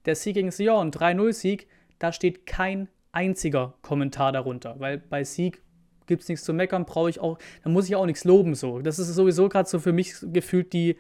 Der 0.05 0.15
Sieg 0.15 0.35
gegen 0.35 0.51
Sion, 0.51 0.91
3-0-Sieg, 0.91 1.67
da 1.99 2.13
steht 2.13 2.45
kein 2.45 2.87
einziger 3.11 3.73
Kommentar 3.81 4.31
darunter, 4.31 4.75
weil 4.79 4.97
bei 4.97 5.23
Sieg 5.23 5.61
gibt 6.07 6.23
es 6.23 6.29
nichts 6.29 6.45
zu 6.45 6.53
meckern, 6.53 6.85
brauche 6.85 7.09
ich 7.09 7.19
auch, 7.19 7.37
da 7.63 7.69
muss 7.69 7.87
ich 7.87 7.95
auch 7.95 8.05
nichts 8.05 8.23
loben 8.23 8.55
so. 8.55 8.79
Das 8.79 8.99
ist 8.99 9.13
sowieso 9.13 9.47
gerade 9.49 9.69
so 9.69 9.79
für 9.79 9.93
mich 9.93 10.15
gefühlt 10.21 10.73
die, 10.73 10.95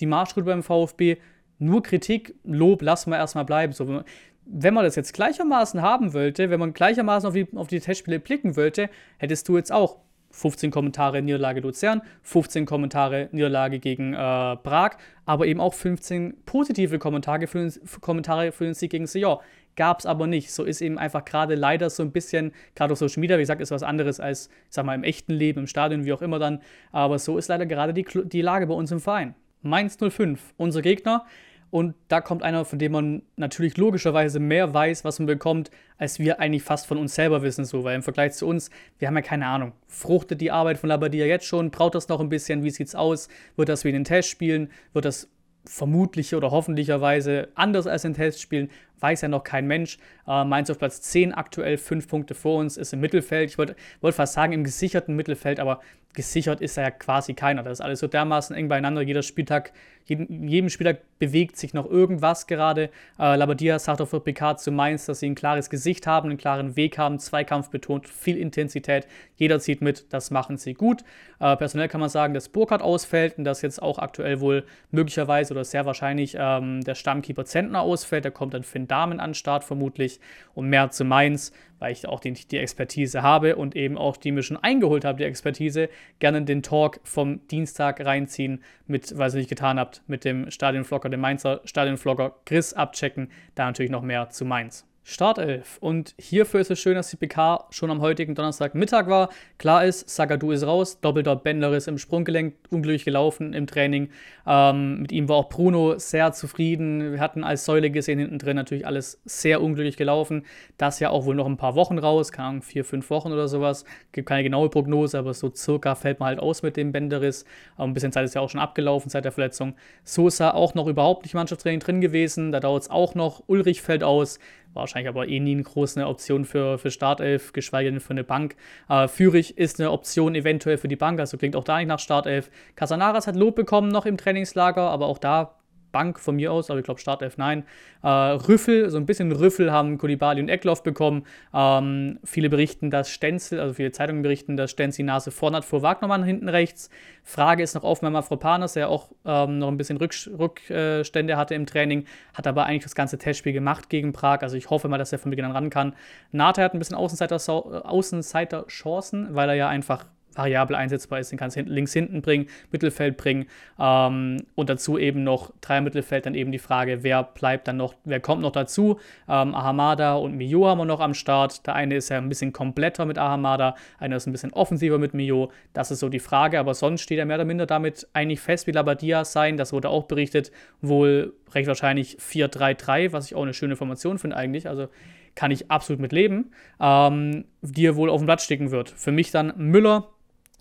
die 0.00 0.06
Marschroute 0.06 0.46
beim 0.46 0.62
VfB. 0.62 1.18
Nur 1.58 1.82
Kritik, 1.82 2.34
Lob 2.44 2.82
lassen 2.82 3.10
wir 3.10 3.16
erstmal 3.16 3.44
bleiben. 3.44 3.72
So, 3.72 4.02
wenn 4.46 4.74
man 4.74 4.84
das 4.84 4.94
jetzt 4.96 5.12
gleichermaßen 5.12 5.82
haben 5.82 6.14
wollte, 6.14 6.50
wenn 6.50 6.60
man 6.60 6.72
gleichermaßen 6.72 7.26
auf 7.26 7.34
die, 7.34 7.48
auf 7.54 7.66
die 7.66 7.80
Testspiele 7.80 8.20
blicken 8.20 8.56
wollte, 8.56 8.88
hättest 9.18 9.48
du 9.48 9.56
jetzt 9.56 9.72
auch 9.72 9.98
15 10.30 10.70
Kommentare 10.70 11.22
Niederlage 11.22 11.60
Luzern, 11.60 12.02
15 12.22 12.66
Kommentare 12.66 13.28
Niederlage 13.32 13.78
gegen 13.78 14.12
äh, 14.12 14.16
Prag, 14.16 14.98
aber 15.24 15.46
eben 15.46 15.60
auch 15.60 15.74
15 15.74 16.34
positive 16.44 16.98
Kommentare 16.98 17.46
für, 17.46 17.58
den, 17.58 17.72
Kommentare 18.00 18.52
für 18.52 18.64
den 18.64 18.74
Sieg 18.74 18.90
gegen 18.90 19.06
Sion. 19.06 19.38
Gab 19.76 20.00
es 20.00 20.06
aber 20.06 20.26
nicht. 20.26 20.52
So 20.52 20.64
ist 20.64 20.80
eben 20.80 20.98
einfach 20.98 21.24
gerade 21.24 21.54
leider 21.54 21.90
so 21.90 22.02
ein 22.02 22.12
bisschen, 22.12 22.52
gerade 22.74 22.92
auf 22.92 22.98
Social 22.98 23.20
Media, 23.20 23.36
wie 23.36 23.42
gesagt, 23.42 23.60
ist 23.60 23.70
was 23.70 23.82
anderes 23.82 24.20
als, 24.20 24.48
ich 24.48 24.74
sag 24.74 24.86
mal, 24.86 24.94
im 24.94 25.04
echten 25.04 25.32
Leben, 25.32 25.60
im 25.60 25.66
Stadion, 25.66 26.04
wie 26.04 26.12
auch 26.12 26.22
immer 26.22 26.38
dann. 26.38 26.60
Aber 26.92 27.18
so 27.18 27.36
ist 27.36 27.48
leider 27.48 27.66
gerade 27.66 27.92
die, 27.92 28.06
die 28.24 28.42
Lage 28.42 28.66
bei 28.66 28.74
uns 28.74 28.90
im 28.90 29.00
Verein. 29.00 29.34
Mainz 29.62 29.98
05, 29.98 30.54
unser 30.56 30.80
Gegner. 30.82 31.26
Und 31.70 31.94
da 32.08 32.20
kommt 32.20 32.42
einer, 32.42 32.64
von 32.64 32.78
dem 32.78 32.92
man 32.92 33.22
natürlich 33.36 33.76
logischerweise 33.76 34.38
mehr 34.38 34.72
weiß, 34.72 35.04
was 35.04 35.18
man 35.18 35.26
bekommt, 35.26 35.70
als 35.98 36.18
wir 36.18 36.40
eigentlich 36.40 36.62
fast 36.62 36.86
von 36.86 36.96
uns 36.96 37.14
selber 37.14 37.42
wissen. 37.42 37.64
So, 37.64 37.84
weil 37.84 37.96
im 37.96 38.02
Vergleich 38.02 38.32
zu 38.32 38.46
uns, 38.46 38.70
wir 38.98 39.08
haben 39.08 39.16
ja 39.16 39.22
keine 39.22 39.46
Ahnung. 39.46 39.72
Fruchtet 39.88 40.40
die 40.40 40.50
Arbeit 40.50 40.78
von 40.78 40.88
Labadia 40.88 41.26
jetzt 41.26 41.46
schon? 41.46 41.70
Braucht 41.70 41.94
das 41.94 42.08
noch 42.08 42.20
ein 42.20 42.28
bisschen? 42.28 42.62
Wie 42.62 42.70
sieht's 42.70 42.94
aus? 42.94 43.28
Wird 43.56 43.68
das 43.68 43.84
wie 43.84 43.88
in 43.88 43.94
den 43.94 44.04
Testspielen? 44.04 44.70
Wird 44.92 45.04
das 45.04 45.28
vermutlich 45.64 46.34
oder 46.34 46.52
hoffentlicherweise 46.52 47.48
anders 47.56 47.88
als 47.88 48.04
in 48.04 48.14
Testspielen? 48.14 48.70
weiß 49.00 49.22
ja 49.22 49.28
noch 49.28 49.44
kein 49.44 49.66
Mensch. 49.66 49.98
Äh, 50.26 50.44
Mainz 50.44 50.70
auf 50.70 50.78
Platz 50.78 51.00
10 51.02 51.34
aktuell, 51.34 51.76
5 51.76 52.08
Punkte 52.08 52.34
vor 52.34 52.58
uns, 52.58 52.76
ist 52.76 52.92
im 52.92 53.00
Mittelfeld. 53.00 53.50
Ich 53.50 53.58
wollte 53.58 53.76
wollt 54.00 54.14
fast 54.14 54.34
sagen 54.34 54.52
im 54.52 54.64
gesicherten 54.64 55.16
Mittelfeld, 55.16 55.60
aber 55.60 55.80
gesichert 56.14 56.60
ist 56.60 56.76
ja 56.76 56.90
quasi 56.90 57.34
keiner. 57.34 57.62
Das 57.62 57.74
ist 57.74 57.80
alles 57.80 58.00
so 58.00 58.06
dermaßen 58.06 58.56
eng 58.56 58.68
beieinander. 58.68 59.02
Jeder 59.02 59.22
Spieltag, 59.22 59.72
jeden, 60.06 60.48
jedem 60.48 60.70
Spieltag 60.70 61.00
bewegt 61.18 61.56
sich 61.56 61.74
noch 61.74 61.88
irgendwas 61.88 62.46
gerade. 62.46 62.90
Äh, 63.18 63.36
Labadia 63.36 63.78
sagt 63.78 64.00
auf 64.00 64.10
PK 64.24 64.56
zu 64.56 64.70
Mainz, 64.70 65.06
dass 65.06 65.20
sie 65.20 65.28
ein 65.28 65.34
klares 65.34 65.68
Gesicht 65.68 66.06
haben, 66.06 66.28
einen 66.28 66.38
klaren 66.38 66.76
Weg 66.76 66.96
haben, 66.96 67.18
Zweikampf 67.18 67.70
betont, 67.70 68.08
viel 68.08 68.36
Intensität. 68.36 69.06
Jeder 69.36 69.58
zieht 69.58 69.82
mit, 69.82 70.12
das 70.12 70.30
machen 70.30 70.56
sie 70.58 70.74
gut. 70.74 71.02
Äh, 71.40 71.56
personell 71.56 71.88
kann 71.88 72.00
man 72.00 72.08
sagen, 72.08 72.34
dass 72.34 72.48
Burkhardt 72.48 72.82
ausfällt 72.82 73.36
und 73.36 73.44
dass 73.44 73.62
jetzt 73.62 73.82
auch 73.82 73.98
aktuell 73.98 74.40
wohl 74.40 74.64
möglicherweise 74.90 75.52
oder 75.52 75.64
sehr 75.64 75.86
wahrscheinlich 75.86 76.36
ähm, 76.38 76.82
der 76.82 76.94
Stammkeeper 76.94 77.44
Zentner 77.44 77.80
ausfällt. 77.80 78.24
Da 78.24 78.30
kommt 78.30 78.54
dann 78.54 78.62
Finn 78.62 78.86
Damen 78.86 79.20
an 79.20 79.34
Start 79.34 79.64
vermutlich 79.64 80.20
und 80.54 80.68
mehr 80.68 80.90
zu 80.90 81.04
Mainz 81.04 81.52
weil 81.78 81.92
ich 81.92 82.06
auch 82.06 82.20
die, 82.20 82.32
die 82.32 82.58
Expertise 82.58 83.22
habe 83.22 83.56
und 83.56 83.76
eben 83.76 83.98
auch 83.98 84.16
die 84.16 84.32
mir 84.32 84.42
schon 84.42 84.56
eingeholt 84.56 85.04
habe, 85.04 85.18
die 85.18 85.24
Expertise, 85.24 85.88
gerne 86.18 86.42
den 86.42 86.62
Talk 86.62 87.00
vom 87.04 87.46
Dienstag 87.48 88.04
reinziehen 88.04 88.62
mit, 88.86 89.16
was 89.18 89.34
nicht 89.34 89.48
getan 89.48 89.78
habt, 89.98 90.08
mit 90.08 90.24
dem 90.24 90.50
Stadionvlogger, 90.50 91.08
dem 91.08 91.20
Mainzer 91.20 91.60
Stadionvlogger 91.64 92.34
Chris 92.44 92.72
abchecken. 92.72 93.30
Da 93.54 93.66
natürlich 93.66 93.90
noch 93.90 94.02
mehr 94.02 94.30
zu 94.30 94.44
Mainz. 94.44 94.86
Startelf. 95.08 95.78
Und 95.80 96.16
hierfür 96.18 96.58
ist 96.58 96.72
es 96.72 96.80
schön, 96.80 96.96
dass 96.96 97.10
die 97.10 97.16
PK 97.16 97.68
schon 97.70 97.92
am 97.92 98.00
heutigen 98.00 98.34
Donnerstagmittag 98.34 99.06
war. 99.06 99.28
Klar 99.56 99.84
ist, 99.84 100.10
Sagadu 100.10 100.50
ist 100.50 100.66
raus, 100.66 101.00
doppelter 101.00 101.36
Bänder 101.36 101.72
ist 101.74 101.86
im 101.86 101.96
Sprunggelenk, 101.96 102.56
unglücklich 102.70 103.04
gelaufen 103.04 103.52
im 103.52 103.68
Training. 103.68 104.08
Ähm, 104.48 105.02
mit 105.02 105.12
ihm 105.12 105.28
war 105.28 105.36
auch 105.36 105.48
Bruno 105.48 105.96
sehr 105.98 106.32
zufrieden. 106.32 107.12
Wir 107.12 107.20
hatten 107.20 107.44
als 107.44 107.64
Säule 107.64 107.92
gesehen 107.92 108.18
hinten 108.18 108.40
drin 108.40 108.56
natürlich 108.56 108.84
alles 108.84 109.20
sehr 109.24 109.62
unglücklich 109.62 109.96
gelaufen. 109.96 110.44
Das 110.76 110.98
ja 110.98 111.10
auch 111.10 111.24
wohl 111.24 111.36
noch 111.36 111.46
ein 111.46 111.56
paar 111.56 111.76
Wochen 111.76 111.98
raus, 111.98 112.32
keine 112.32 112.48
Ahnung, 112.48 112.62
vier, 112.62 112.84
fünf 112.84 113.08
Wochen 113.08 113.30
oder 113.30 113.46
sowas. 113.46 113.84
Gibt 114.10 114.28
keine 114.28 114.42
genaue 114.42 114.70
Prognose, 114.70 115.20
aber 115.20 115.34
so 115.34 115.54
circa 115.54 115.94
fällt 115.94 116.18
man 116.18 116.30
halt 116.30 116.40
aus 116.40 116.64
mit 116.64 116.76
dem 116.76 116.90
Bänderriss. 116.90 117.44
ein 117.76 117.94
bisschen 117.94 118.10
Zeit 118.10 118.24
ist 118.24 118.34
ja 118.34 118.40
auch 118.40 118.50
schon 118.50 118.60
abgelaufen 118.60 119.08
seit 119.08 119.24
der 119.24 119.30
Verletzung. 119.30 119.76
Sosa 120.02 120.50
auch 120.50 120.74
noch 120.74 120.88
überhaupt 120.88 121.22
nicht 121.22 121.34
Mannschaftstraining 121.34 121.78
drin 121.78 122.00
gewesen. 122.00 122.50
Da 122.50 122.58
dauert 122.58 122.82
es 122.82 122.90
auch 122.90 123.14
noch. 123.14 123.44
Ulrich 123.46 123.82
fällt 123.82 124.02
aus 124.02 124.40
wahrscheinlich 124.76 125.08
aber 125.08 125.28
eh 125.28 125.40
nie 125.40 125.52
eine 125.52 125.62
große 125.62 126.06
Option 126.06 126.44
für, 126.44 126.78
für 126.78 126.90
Startelf, 126.90 127.52
geschweige 127.52 127.90
denn 127.90 128.00
für 128.00 128.10
eine 128.10 128.24
Bank. 128.24 128.56
Äh, 128.88 129.08
Fürich 129.08 129.58
ist 129.58 129.80
eine 129.80 129.90
Option 129.90 130.34
eventuell 130.34 130.78
für 130.78 130.88
die 130.88 130.96
Bank, 130.96 131.20
also 131.20 131.36
klingt 131.36 131.56
auch 131.56 131.64
da 131.64 131.78
nicht 131.78 131.88
nach 131.88 131.98
Startelf. 131.98 132.50
Casanaras 132.74 133.26
hat 133.26 133.36
Lob 133.36 133.56
bekommen 133.56 133.88
noch 133.88 134.06
im 134.06 134.16
Trainingslager, 134.16 134.82
aber 134.82 135.06
auch 135.06 135.18
da 135.18 135.56
Bank 135.96 136.20
von 136.20 136.36
mir 136.36 136.52
aus, 136.52 136.68
aber 136.68 136.78
ich 136.78 136.84
glaube 136.84 137.00
Startelf 137.00 137.38
nein. 137.38 137.64
Äh, 138.02 138.08
Rüffel, 138.08 138.90
so 138.90 138.98
ein 138.98 139.06
bisschen 139.06 139.32
Rüffel 139.32 139.72
haben 139.72 139.96
Kulibali 139.96 140.42
und 140.42 140.50
Eckloff 140.50 140.82
bekommen. 140.82 141.24
Ähm, 141.54 142.18
viele 142.22 142.50
berichten, 142.50 142.90
dass 142.90 143.08
Stenzel, 143.08 143.60
also 143.60 143.72
viele 143.72 143.92
Zeitungen 143.92 144.20
berichten, 144.20 144.58
dass 144.58 144.72
Stenzel 144.72 144.98
die 144.98 145.04
Nase 145.04 145.30
vorn 145.30 145.56
hat 145.56 145.64
vor 145.64 145.80
Wagnermann 145.80 146.22
hinten 146.22 146.50
rechts. 146.50 146.90
Frage 147.24 147.62
ist 147.62 147.74
noch 147.74 147.82
offen 147.82 148.04
bei 148.04 148.10
Mafropanos, 148.10 148.74
der 148.74 148.90
auch 148.90 149.08
ähm, 149.24 149.58
noch 149.58 149.68
ein 149.68 149.78
bisschen 149.78 149.96
Rück 149.96 150.12
Rückstände 150.38 151.38
hatte 151.38 151.54
im 151.54 151.64
Training, 151.64 152.04
hat 152.34 152.46
aber 152.46 152.66
eigentlich 152.66 152.82
das 152.82 152.94
ganze 152.94 153.16
Testspiel 153.16 153.54
gemacht 153.54 153.88
gegen 153.88 154.12
Prag. 154.12 154.42
Also 154.42 154.58
ich 154.58 154.68
hoffe 154.68 154.88
mal, 154.88 154.98
dass 154.98 155.12
er 155.12 155.18
von 155.18 155.30
Beginn 155.30 155.46
an 155.46 155.52
ran 155.52 155.70
kann. 155.70 155.94
Nate 156.30 156.62
hat 156.62 156.74
ein 156.74 156.78
bisschen 156.78 156.96
Außenseiter-Chancen, 156.96 159.34
weil 159.34 159.48
er 159.48 159.54
ja 159.54 159.68
einfach 159.68 160.04
variabel 160.36 160.76
einsetzbar 160.76 161.20
ist. 161.20 161.32
Den 161.32 161.38
kannst 161.38 161.56
du 161.56 161.62
links 161.62 161.92
hinten 161.92 162.22
bringen, 162.22 162.46
Mittelfeld 162.70 163.16
bringen 163.16 163.46
ähm, 163.78 164.38
und 164.54 164.70
dazu 164.70 164.98
eben 164.98 165.24
noch 165.24 165.52
drei 165.60 165.80
Mittelfeld, 165.80 166.26
dann 166.26 166.34
eben 166.34 166.52
die 166.52 166.58
Frage, 166.58 167.02
wer 167.02 167.22
bleibt 167.22 167.68
dann 167.68 167.76
noch, 167.76 167.94
wer 168.04 168.20
kommt 168.20 168.42
noch 168.42 168.52
dazu? 168.52 168.98
Ähm, 169.28 169.54
Ahamada 169.54 170.14
und 170.14 170.36
Mio 170.36 170.66
haben 170.66 170.78
wir 170.78 170.84
noch 170.84 171.00
am 171.00 171.14
Start. 171.14 171.66
Der 171.66 171.74
eine 171.74 171.96
ist 171.96 172.08
ja 172.08 172.18
ein 172.18 172.28
bisschen 172.28 172.52
kompletter 172.52 173.06
mit 173.06 173.18
Ahamada, 173.18 173.74
einer 173.98 174.16
ist 174.16 174.26
ein 174.26 174.32
bisschen 174.32 174.52
offensiver 174.52 174.98
mit 174.98 175.14
Mio. 175.14 175.50
Das 175.72 175.90
ist 175.90 176.00
so 176.00 176.08
die 176.08 176.20
Frage, 176.20 176.58
aber 176.58 176.74
sonst 176.74 177.02
steht 177.02 177.18
er 177.18 177.26
mehr 177.26 177.36
oder 177.36 177.44
minder 177.44 177.66
damit 177.66 178.06
eigentlich 178.12 178.40
fest, 178.40 178.66
wie 178.66 178.72
Labadia 178.72 179.24
sein. 179.24 179.56
Das 179.56 179.72
wurde 179.72 179.88
auch 179.88 180.04
berichtet, 180.04 180.50
wohl 180.80 181.34
recht 181.54 181.68
wahrscheinlich 181.68 182.18
4-3-3, 182.18 183.12
was 183.12 183.26
ich 183.26 183.34
auch 183.34 183.42
eine 183.42 183.54
schöne 183.54 183.76
Formation 183.76 184.18
finde 184.18 184.36
eigentlich. 184.36 184.68
Also 184.68 184.88
kann 185.36 185.50
ich 185.50 185.70
absolut 185.70 186.00
mit 186.00 186.12
leben, 186.12 186.50
ähm, 186.80 187.44
die 187.60 187.86
er 187.86 187.96
wohl 187.96 188.10
auf 188.10 188.20
dem 188.20 188.26
Blatt 188.26 188.42
stecken 188.42 188.72
wird. 188.72 188.90
Für 188.90 189.12
mich 189.12 189.30
dann 189.30 189.52
Müller, 189.56 190.08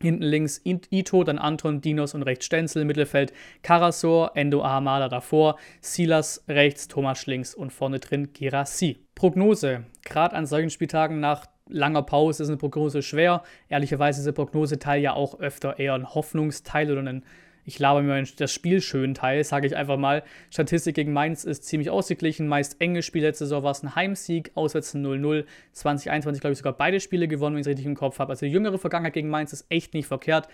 Hinten 0.02 0.24
links 0.24 0.62
Ito, 0.64 1.24
dann 1.24 1.38
Anton, 1.38 1.82
Dinos 1.82 2.14
und 2.14 2.24
rechts 2.24 2.46
Stenzel, 2.46 2.86
Mittelfeld 2.86 3.32
Karasor, 3.64 4.32
Endo 4.36 4.62
Ahamada 4.64 5.08
davor, 5.08 5.58
Silas 5.82 6.44
rechts, 6.48 6.88
Thomas 6.88 7.26
links 7.28 7.56
und 7.56 7.72
vorne 7.72 8.00
drin 8.00 8.34
Girassi. 8.34 9.00
Prognose. 9.16 9.86
Gerade 10.04 10.36
an 10.36 10.46
solchen 10.46 10.70
Spieltagen 10.70 11.20
nach 11.20 11.46
langer 11.68 12.04
Pause 12.04 12.44
ist 12.44 12.50
eine 12.50 12.58
Prognose 12.58 13.02
schwer. 13.02 13.44
Ehrlicherweise 13.70 14.20
ist 14.20 14.26
der 14.26 14.34
Prognoseteil 14.34 15.02
ja 15.02 15.14
auch 15.14 15.40
öfter 15.40 15.80
eher 15.80 15.94
ein 15.94 16.14
Hoffnungsteil 16.14 16.92
oder 16.92 17.02
ein 17.02 17.24
ich 17.66 17.80
laber 17.80 18.02
mir 18.02 18.24
das 18.38 18.52
Spiel 18.52 18.80
schön 18.82 19.16
teil, 19.16 19.44
sage 19.44 19.66
ich 19.66 19.76
einfach 19.76 19.98
mal. 19.98 20.24
Statistik 20.52 20.96
gegen 20.96 21.14
Mainz 21.14 21.44
ist 21.44 21.64
ziemlich 21.64 21.90
ausgeglichen, 21.90 22.48
meist 22.48 22.80
enge 22.80 23.02
Spiele. 23.02 23.28
Letzte 23.28 23.46
Saison 23.46 23.64
war 23.64 23.72
es 23.72 23.82
ein 23.82 23.96
Heimsieg, 23.96 24.52
auswärts 24.54 24.94
ein 24.94 25.06
0-0. 25.06 25.46
2021, 25.74 26.42
glaube 26.42 26.54
ich, 26.54 26.60
sogar 26.60 26.74
beide 26.74 27.00
Spiele 27.00 27.28
gewonnen, 27.28 27.56
wenn 27.56 27.62
ich 27.62 27.68
es 27.68 27.72
richtig 27.72 27.88
im 27.88 27.96
Kopf 27.96 28.20
habe. 28.20 28.32
Also 28.32 28.46
die 28.46 28.52
jüngere 28.52 28.78
Vergangenheit 28.78 29.14
gegen 29.14 29.30
Mainz 29.30 29.52
ist 29.52 29.66
echt 29.70 29.94
nicht 29.96 30.08
verkehrt. 30.08 30.48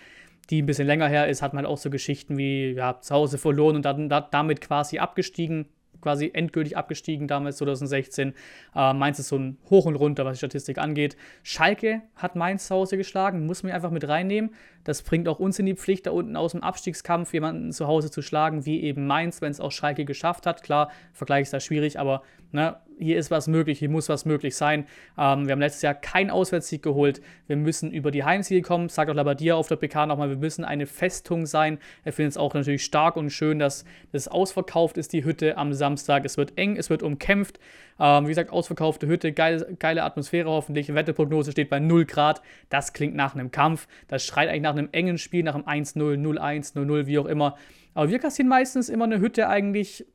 Die 0.50 0.62
ein 0.62 0.66
bisschen 0.66 0.86
länger 0.86 1.06
her 1.06 1.28
ist, 1.28 1.42
hat 1.42 1.52
man 1.52 1.64
halt 1.64 1.72
auch 1.72 1.78
so 1.78 1.90
Geschichten 1.90 2.36
wie 2.38 2.72
ja, 2.72 2.98
zu 3.00 3.14
Hause 3.14 3.38
verloren 3.38 3.76
und 3.76 3.84
dann 3.84 4.08
damit 4.08 4.60
quasi 4.60 4.98
abgestiegen 4.98 5.66
quasi 6.02 6.30
endgültig 6.34 6.76
abgestiegen 6.76 7.28
damals 7.28 7.56
2016. 7.56 8.34
Äh, 8.74 8.92
Mainz 8.92 9.18
ist 9.18 9.28
so 9.28 9.36
ein 9.36 9.56
Hoch 9.70 9.86
und 9.86 9.96
Runter, 9.96 10.26
was 10.26 10.34
die 10.34 10.38
Statistik 10.38 10.76
angeht. 10.76 11.16
Schalke 11.42 12.02
hat 12.16 12.36
Mainz 12.36 12.66
zu 12.66 12.74
Hause 12.74 12.98
geschlagen, 12.98 13.46
muss 13.46 13.62
man 13.62 13.72
einfach 13.72 13.90
mit 13.90 14.06
reinnehmen. 14.06 14.50
Das 14.84 15.02
bringt 15.02 15.28
auch 15.28 15.38
uns 15.38 15.58
in 15.58 15.66
die 15.66 15.74
Pflicht, 15.74 16.06
da 16.06 16.10
unten 16.10 16.36
aus 16.36 16.52
dem 16.52 16.62
Abstiegskampf 16.62 17.32
jemanden 17.32 17.72
zu 17.72 17.86
Hause 17.86 18.10
zu 18.10 18.22
schlagen, 18.22 18.66
wie 18.66 18.82
eben 18.82 19.06
Mainz, 19.06 19.40
wenn 19.40 19.50
es 19.50 19.60
auch 19.60 19.72
Schalke 19.72 20.04
geschafft 20.04 20.46
hat. 20.46 20.62
Klar, 20.62 20.90
Vergleich 21.12 21.42
ist 21.42 21.52
da 21.52 21.60
schwierig, 21.60 21.98
aber 21.98 22.22
ne, 22.52 22.76
hier 22.98 23.18
ist 23.18 23.30
was 23.30 23.48
möglich, 23.48 23.78
hier 23.78 23.88
muss 23.88 24.08
was 24.08 24.24
möglich 24.24 24.54
sein. 24.56 24.86
Ähm, 25.18 25.46
wir 25.46 25.52
haben 25.52 25.60
letztes 25.60 25.82
Jahr 25.82 25.94
keinen 25.94 26.30
Auswärtssieg 26.30 26.82
geholt. 26.82 27.20
Wir 27.46 27.56
müssen 27.56 27.90
über 27.90 28.10
die 28.10 28.24
Heimsiege 28.24 28.62
kommen. 28.62 28.88
Sagt 28.88 29.10
auch 29.10 29.14
Labadia 29.14 29.54
auf 29.54 29.68
der 29.68 29.76
PK 29.76 30.06
nochmal, 30.06 30.28
wir 30.28 30.36
müssen 30.36 30.64
eine 30.64 30.86
Festung 30.86 31.46
sein. 31.46 31.78
Er 32.04 32.12
findet 32.12 32.32
es 32.32 32.36
auch 32.36 32.54
natürlich 32.54 32.84
stark 32.84 33.16
und 33.16 33.30
schön, 33.30 33.58
dass 33.58 33.84
das 34.12 34.28
ausverkauft 34.28 34.98
ist, 34.98 35.12
die 35.12 35.24
Hütte 35.24 35.56
am 35.56 35.72
Samstag. 35.72 36.24
Es 36.24 36.36
wird 36.36 36.56
eng, 36.56 36.76
es 36.76 36.90
wird 36.90 37.02
umkämpft. 37.02 37.58
Ähm, 37.98 38.24
wie 38.24 38.30
gesagt, 38.30 38.50
ausverkaufte 38.50 39.06
Hütte, 39.06 39.32
geile, 39.32 39.74
geile 39.78 40.04
Atmosphäre 40.04 40.48
hoffentlich. 40.48 40.94
Wetteprognose 40.94 41.52
steht 41.52 41.70
bei 41.70 41.80
0 41.80 42.04
Grad. 42.04 42.42
Das 42.68 42.92
klingt 42.92 43.14
nach 43.14 43.34
einem 43.34 43.50
Kampf. 43.50 43.88
Das 44.08 44.24
schreit 44.24 44.48
eigentlich 44.48 44.62
nach 44.62 44.71
einem 44.76 44.88
engen 44.92 45.18
Spiel, 45.18 45.42
nach 45.42 45.54
einem 45.54 45.64
1-0, 45.64 46.16
0-1, 46.16 46.74
0-0, 46.74 47.06
wie 47.06 47.18
auch 47.18 47.26
immer. 47.26 47.56
Aber 47.94 48.10
wir 48.10 48.18
kassieren 48.18 48.48
meistens 48.48 48.88
immer 48.88 49.04
eine 49.04 49.20
Hütte 49.20 49.48
eigentlich 49.48 50.06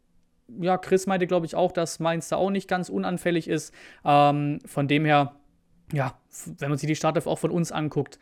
ja, 0.60 0.78
Chris 0.78 1.08
meinte, 1.08 1.28
glaube 1.28 1.46
ich, 1.46 1.56
auch, 1.56 1.72
dass 1.72 2.00
Mainz 2.00 2.30
da 2.30 2.38
auch 2.38 2.50
nicht 2.50 2.68
ganz 2.68 2.90
unanfällig 2.90 3.48
ist. 3.48 3.74
Ähm, 4.06 4.60
von 4.66 4.88
dem 4.88 5.06
her, 5.06 5.36
ja, 5.92 6.18
wenn 6.58 6.70
man 6.70 6.78
sich 6.78 6.88
die 6.88 6.96
Startelf 6.96 7.28
auch 7.28 7.40
von 7.40 7.52
uns 7.52 7.72
anguckt, 7.72 8.20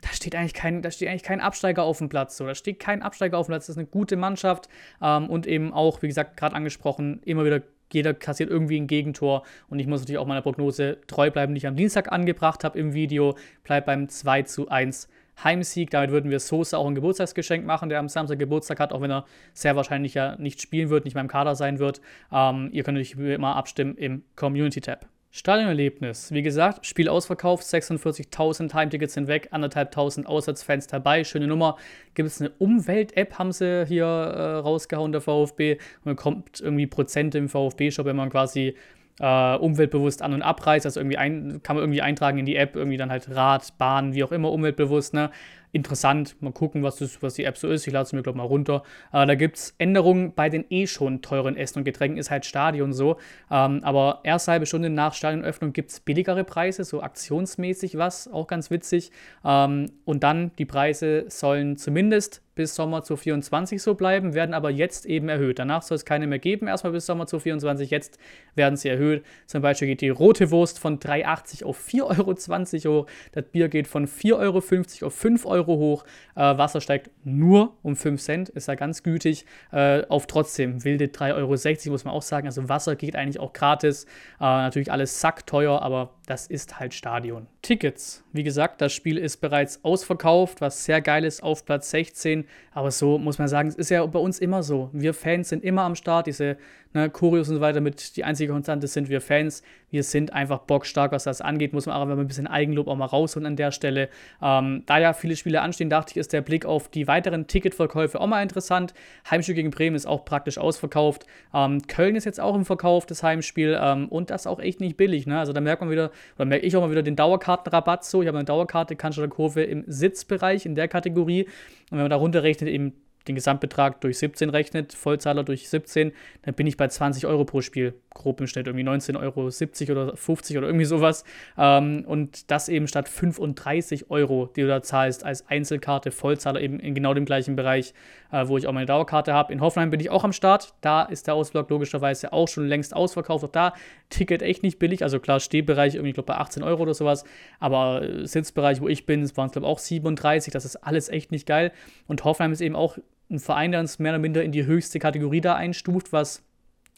da 0.00 0.08
steht 0.08 0.34
eigentlich 0.34 0.54
kein, 0.54 0.80
da 0.80 0.90
steht 0.90 1.08
eigentlich 1.08 1.22
kein 1.22 1.40
Absteiger 1.40 1.82
auf 1.82 1.98
dem 1.98 2.08
Platz. 2.08 2.36
So. 2.36 2.46
Da 2.46 2.54
steht 2.54 2.80
kein 2.80 3.02
Absteiger 3.02 3.36
auf 3.36 3.46
dem 3.46 3.52
Platz. 3.52 3.66
Das 3.66 3.74
ist 3.74 3.78
eine 3.78 3.86
gute 3.86 4.16
Mannschaft 4.16 4.68
ähm, 5.02 5.28
und 5.28 5.46
eben 5.46 5.72
auch, 5.72 6.00
wie 6.02 6.08
gesagt, 6.08 6.36
gerade 6.36 6.54
angesprochen, 6.54 7.20
immer 7.24 7.44
wieder 7.44 7.62
jeder 7.92 8.14
kassiert 8.14 8.50
irgendwie 8.50 8.78
ein 8.78 8.86
Gegentor 8.86 9.42
und 9.68 9.80
ich 9.80 9.88
muss 9.88 9.98
natürlich 9.98 10.18
auch 10.18 10.26
meiner 10.26 10.42
Prognose 10.42 10.98
treu 11.08 11.28
bleiben, 11.32 11.54
die 11.54 11.58
ich 11.58 11.66
am 11.66 11.74
Dienstag 11.74 12.12
angebracht 12.12 12.62
habe 12.62 12.78
im 12.78 12.94
Video. 12.94 13.36
Bleibt 13.64 13.86
beim 13.86 14.08
2 14.08 14.42
zu 14.42 14.68
1 14.68 15.08
Heimsieg. 15.44 15.90
Damit 15.90 16.10
würden 16.10 16.30
wir 16.30 16.40
Sosa 16.40 16.78
auch 16.78 16.86
ein 16.86 16.94
Geburtstagsgeschenk 16.94 17.64
machen, 17.64 17.88
der 17.88 17.98
am 17.98 18.08
Samstag 18.08 18.38
Geburtstag 18.38 18.80
hat, 18.80 18.92
auch 18.92 19.00
wenn 19.00 19.10
er 19.10 19.24
sehr 19.54 19.76
wahrscheinlich 19.76 20.14
ja 20.14 20.36
nicht 20.36 20.60
spielen 20.60 20.90
wird, 20.90 21.04
nicht 21.04 21.14
mehr 21.14 21.22
im 21.22 21.28
Kader 21.28 21.54
sein 21.54 21.78
wird. 21.78 22.00
Ähm, 22.32 22.70
ihr 22.72 22.82
könnt 22.82 22.98
natürlich 22.98 23.34
immer 23.34 23.56
abstimmen 23.56 23.96
im 23.96 24.24
Community-Tab. 24.36 25.06
Stadionerlebnis. 25.32 26.32
Wie 26.32 26.42
gesagt, 26.42 26.86
Spiel 26.86 27.08
ausverkauft, 27.08 27.62
46.000 27.62 28.74
Heimtickets 28.74 29.14
sind 29.14 29.28
weg, 29.28 29.48
anderthalbtausend 29.52 30.26
Auswärtsfans 30.26 30.88
dabei. 30.88 31.22
Schöne 31.22 31.46
Nummer. 31.46 31.76
Gibt 32.14 32.26
es 32.26 32.40
eine 32.40 32.50
Umwelt-App, 32.58 33.38
haben 33.38 33.52
sie 33.52 33.86
hier 33.86 34.06
äh, 34.06 34.56
rausgehauen, 34.56 35.12
der 35.12 35.20
VfB. 35.20 35.74
Und 35.74 36.06
man 36.06 36.16
bekommt 36.16 36.60
irgendwie 36.60 36.88
Prozente 36.88 37.38
im 37.38 37.48
VfB-Shop, 37.48 38.06
wenn 38.06 38.16
man 38.16 38.28
quasi 38.28 38.74
äh, 39.20 39.56
umweltbewusst 39.56 40.22
an- 40.22 40.32
und 40.34 40.42
abreist. 40.42 40.86
Also 40.86 41.00
irgendwie 41.00 41.18
ein, 41.18 41.60
kann 41.62 41.76
man 41.76 41.84
irgendwie 41.84 42.02
eintragen 42.02 42.38
in 42.38 42.46
die 42.46 42.56
App, 42.56 42.74
irgendwie 42.74 42.96
dann 42.96 43.10
halt 43.10 43.28
Rad, 43.34 43.76
Bahn, 43.78 44.14
wie 44.14 44.24
auch 44.24 44.32
immer, 44.32 44.50
umweltbewusst. 44.50 45.14
Ne? 45.14 45.30
Interessant. 45.72 46.36
Mal 46.40 46.52
gucken, 46.52 46.82
was, 46.82 46.96
das, 46.96 47.22
was 47.22 47.34
die 47.34 47.44
App 47.44 47.56
so 47.56 47.68
ist. 47.68 47.86
Ich 47.86 47.92
lade 47.92 48.04
es 48.04 48.12
mir, 48.12 48.22
glaube 48.22 48.36
ich, 48.36 48.42
mal 48.42 48.48
runter. 48.48 48.82
Äh, 49.12 49.26
da 49.26 49.34
gibt 49.34 49.56
es 49.56 49.74
Änderungen 49.78 50.34
bei 50.34 50.48
den 50.48 50.64
eh 50.70 50.86
schon 50.86 51.22
teuren 51.22 51.56
Essen 51.56 51.78
und 51.78 51.84
Getränken, 51.84 52.18
ist 52.18 52.30
halt 52.30 52.44
Stadion 52.44 52.92
so. 52.92 53.16
Ähm, 53.50 53.80
aber 53.82 54.20
erst 54.24 54.48
halbe 54.48 54.66
Stunde 54.66 54.90
nach 54.90 55.14
Stadionöffnung 55.14 55.72
gibt 55.72 55.90
es 55.90 56.00
billigere 56.00 56.44
Preise, 56.44 56.84
so 56.84 57.02
aktionsmäßig 57.02 57.98
was, 57.98 58.28
auch 58.28 58.46
ganz 58.46 58.70
witzig. 58.70 59.10
Ähm, 59.44 59.92
und 60.04 60.22
dann 60.22 60.52
die 60.58 60.66
Preise 60.66 61.24
sollen 61.28 61.76
zumindest 61.76 62.42
bis 62.60 62.74
Sommer 62.74 63.02
2024 63.02 63.80
so 63.80 63.94
bleiben, 63.94 64.34
werden 64.34 64.54
aber 64.54 64.70
jetzt 64.70 65.06
eben 65.06 65.30
erhöht. 65.30 65.58
Danach 65.58 65.80
soll 65.80 65.94
es 65.94 66.04
keine 66.04 66.26
mehr 66.26 66.38
geben, 66.38 66.66
erstmal 66.66 66.92
bis 66.92 67.06
Sommer 67.06 67.26
2024. 67.26 67.90
Jetzt 67.90 68.18
werden 68.54 68.76
sie 68.76 68.90
erhöht. 68.90 69.24
Zum 69.46 69.62
Beispiel 69.62 69.88
geht 69.88 70.02
die 70.02 70.10
rote 70.10 70.50
Wurst 70.50 70.78
von 70.78 70.98
3,80 70.98 71.64
auf 71.64 71.82
4,20 71.88 72.86
Euro. 72.86 73.06
Das 73.32 73.44
Bier 73.44 73.70
geht 73.70 73.86
von 73.86 74.06
4,50 74.06 74.34
Euro 74.36 74.58
auf 75.06 75.14
5 75.14 75.46
Euro 75.46 75.59
hoch. 75.66 76.04
Äh, 76.34 76.40
Wasser 76.40 76.80
steigt 76.80 77.10
nur 77.24 77.76
um 77.82 77.96
5 77.96 78.20
Cent, 78.20 78.48
ist 78.50 78.68
ja 78.68 78.74
ganz 78.74 79.02
gütig. 79.02 79.46
Äh, 79.72 80.04
auf 80.08 80.26
trotzdem 80.26 80.84
wilde 80.84 81.06
3,60 81.06 81.86
Euro, 81.86 81.92
muss 81.92 82.04
man 82.04 82.14
auch 82.14 82.22
sagen. 82.22 82.46
Also 82.46 82.68
Wasser 82.68 82.96
geht 82.96 83.16
eigentlich 83.16 83.40
auch 83.40 83.52
gratis. 83.52 84.04
Äh, 84.04 84.44
natürlich 84.44 84.92
alles 84.92 85.20
sackteuer, 85.20 85.82
aber 85.82 86.14
das 86.30 86.46
ist 86.46 86.78
halt 86.78 86.94
Stadion. 86.94 87.48
Tickets. 87.60 88.22
Wie 88.32 88.44
gesagt, 88.44 88.80
das 88.80 88.92
Spiel 88.92 89.18
ist 89.18 89.38
bereits 89.38 89.84
ausverkauft, 89.84 90.60
was 90.60 90.84
sehr 90.84 91.00
geil 91.00 91.24
ist 91.24 91.42
auf 91.42 91.64
Platz 91.64 91.90
16. 91.90 92.44
Aber 92.72 92.92
so 92.92 93.18
muss 93.18 93.40
man 93.40 93.48
sagen, 93.48 93.68
es 93.68 93.74
ist 93.74 93.90
ja 93.90 94.06
bei 94.06 94.20
uns 94.20 94.38
immer 94.38 94.62
so. 94.62 94.90
Wir 94.92 95.12
Fans 95.12 95.48
sind 95.48 95.64
immer 95.64 95.82
am 95.82 95.96
Start. 95.96 96.28
Diese 96.28 96.56
ne, 96.92 97.10
Choreos 97.10 97.48
und 97.48 97.56
so 97.56 97.60
weiter 97.60 97.80
mit 97.80 98.16
die 98.16 98.22
einzige 98.22 98.52
Konstante 98.52 98.86
sind 98.86 99.08
wir 99.08 99.20
Fans. 99.20 99.64
Wir 99.90 100.04
sind 100.04 100.32
einfach 100.32 100.60
bockstark, 100.60 101.10
was 101.10 101.24
das 101.24 101.40
angeht. 101.40 101.72
Muss 101.72 101.86
man 101.86 101.96
auch 101.96 102.08
ein 102.08 102.26
bisschen 102.28 102.46
Eigenlob 102.46 102.86
auch 102.86 102.96
mal 102.96 103.06
rausholen 103.06 103.46
an 103.46 103.56
der 103.56 103.72
Stelle. 103.72 104.08
Ähm, 104.40 104.84
da 104.86 104.98
ja 104.98 105.12
viele 105.12 105.34
Spiele 105.34 105.60
anstehen, 105.60 105.90
dachte 105.90 106.12
ich, 106.12 106.16
ist 106.16 106.32
der 106.32 106.42
Blick 106.42 106.64
auf 106.64 106.88
die 106.88 107.08
weiteren 107.08 107.48
Ticketverkäufe 107.48 108.20
auch 108.20 108.28
mal 108.28 108.42
interessant. 108.42 108.94
Heimspiel 109.28 109.56
gegen 109.56 109.70
Bremen 109.70 109.96
ist 109.96 110.06
auch 110.06 110.24
praktisch 110.24 110.58
ausverkauft. 110.58 111.26
Ähm, 111.52 111.82
Köln 111.88 112.14
ist 112.14 112.24
jetzt 112.24 112.40
auch 112.40 112.54
im 112.54 112.64
Verkauf, 112.64 113.04
das 113.06 113.24
Heimspiel. 113.24 113.76
Ähm, 113.80 114.08
und 114.08 114.30
das 114.30 114.46
auch 114.46 114.60
echt 114.60 114.80
nicht 114.80 114.96
billig. 114.96 115.26
Ne? 115.26 115.38
Also 115.38 115.52
da 115.52 115.60
merkt 115.60 115.80
man 115.80 115.90
wieder, 115.90 116.12
oder 116.36 116.44
merke 116.46 116.66
ich 116.66 116.76
auch 116.76 116.80
mal 116.80 116.90
wieder 116.90 117.02
den 117.02 117.16
Dauerkartenrabatt 117.16 118.04
so. 118.04 118.22
Ich 118.22 118.28
habe 118.28 118.38
eine 118.38 118.44
Dauerkarte 118.44 118.96
Cannstatter 118.96 119.28
Kurve 119.28 119.62
im 119.62 119.84
Sitzbereich 119.86 120.66
in 120.66 120.74
der 120.74 120.88
Kategorie. 120.88 121.44
Und 121.44 121.98
wenn 121.98 122.00
man 122.00 122.10
da 122.10 122.16
runterrechnet, 122.16 122.68
eben 122.70 122.94
den 123.28 123.34
Gesamtbetrag 123.34 124.00
durch 124.00 124.18
17 124.18 124.50
rechnet, 124.50 124.92
Vollzahler 124.92 125.44
durch 125.44 125.68
17, 125.68 126.12
dann 126.42 126.54
bin 126.54 126.66
ich 126.66 126.76
bei 126.76 126.88
20 126.88 127.26
Euro 127.26 127.44
pro 127.44 127.60
Spiel, 127.60 127.94
grob 128.14 128.40
im 128.40 128.46
Schnitt, 128.46 128.66
irgendwie 128.66 128.88
19,70 128.88 129.20
Euro 129.20 130.02
oder 130.02 130.16
50 130.16 130.58
oder 130.58 130.66
irgendwie 130.66 130.84
sowas. 130.84 131.24
Ähm, 131.56 132.04
und 132.06 132.50
das 132.50 132.68
eben 132.68 132.88
statt 132.88 133.08
35 133.08 134.10
Euro, 134.10 134.50
die 134.56 134.62
du 134.62 134.68
da 134.68 134.82
zahlst 134.82 135.24
als 135.24 135.48
Einzelkarte, 135.48 136.10
Vollzahler 136.10 136.60
eben 136.60 136.80
in 136.80 136.94
genau 136.94 137.14
dem 137.14 137.24
gleichen 137.24 137.56
Bereich, 137.56 137.94
äh, 138.32 138.48
wo 138.48 138.56
ich 138.58 138.66
auch 138.66 138.72
meine 138.72 138.86
Dauerkarte 138.86 139.32
habe. 139.34 139.52
In 139.52 139.60
Hoffenheim 139.60 139.90
bin 139.90 140.00
ich 140.00 140.10
auch 140.10 140.24
am 140.24 140.32
Start. 140.32 140.74
Da 140.80 141.02
ist 141.02 141.26
der 141.26 141.34
Ausblock 141.34 141.70
logischerweise 141.70 142.32
auch 142.32 142.48
schon 142.48 142.66
längst 142.66 142.94
ausverkauft. 142.94 143.44
Auch 143.44 143.50
da 143.50 143.74
Ticket 144.08 144.42
echt 144.42 144.62
nicht 144.62 144.78
billig. 144.78 145.02
Also 145.02 145.20
klar, 145.20 145.40
Stehbereich 145.40 145.94
irgendwie, 145.94 146.10
ich 146.10 146.14
glaube, 146.14 146.26
bei 146.26 146.36
18 146.36 146.62
Euro 146.62 146.82
oder 146.82 146.94
sowas. 146.94 147.24
Aber 147.58 148.02
äh, 148.02 148.26
Sitzbereich, 148.26 148.80
wo 148.80 148.88
ich 148.88 149.06
bin, 149.06 149.20
waren 149.36 149.46
es, 149.46 149.52
glaube 149.52 149.66
ich, 149.66 149.72
auch 149.72 149.78
37. 149.78 150.52
Das 150.52 150.64
ist 150.64 150.76
alles 150.76 151.08
echt 151.08 151.30
nicht 151.30 151.46
geil. 151.46 151.72
Und 152.06 152.24
Hoffenheim 152.24 152.52
ist 152.52 152.60
eben 152.60 152.76
auch 152.76 152.98
ein 153.30 153.38
Verein, 153.38 153.72
der 153.72 153.80
uns 153.80 153.98
mehr 153.98 154.12
oder 154.12 154.18
minder 154.18 154.42
in 154.42 154.52
die 154.52 154.66
höchste 154.66 154.98
Kategorie 154.98 155.40
da 155.40 155.54
einstuft, 155.54 156.12
was 156.12 156.42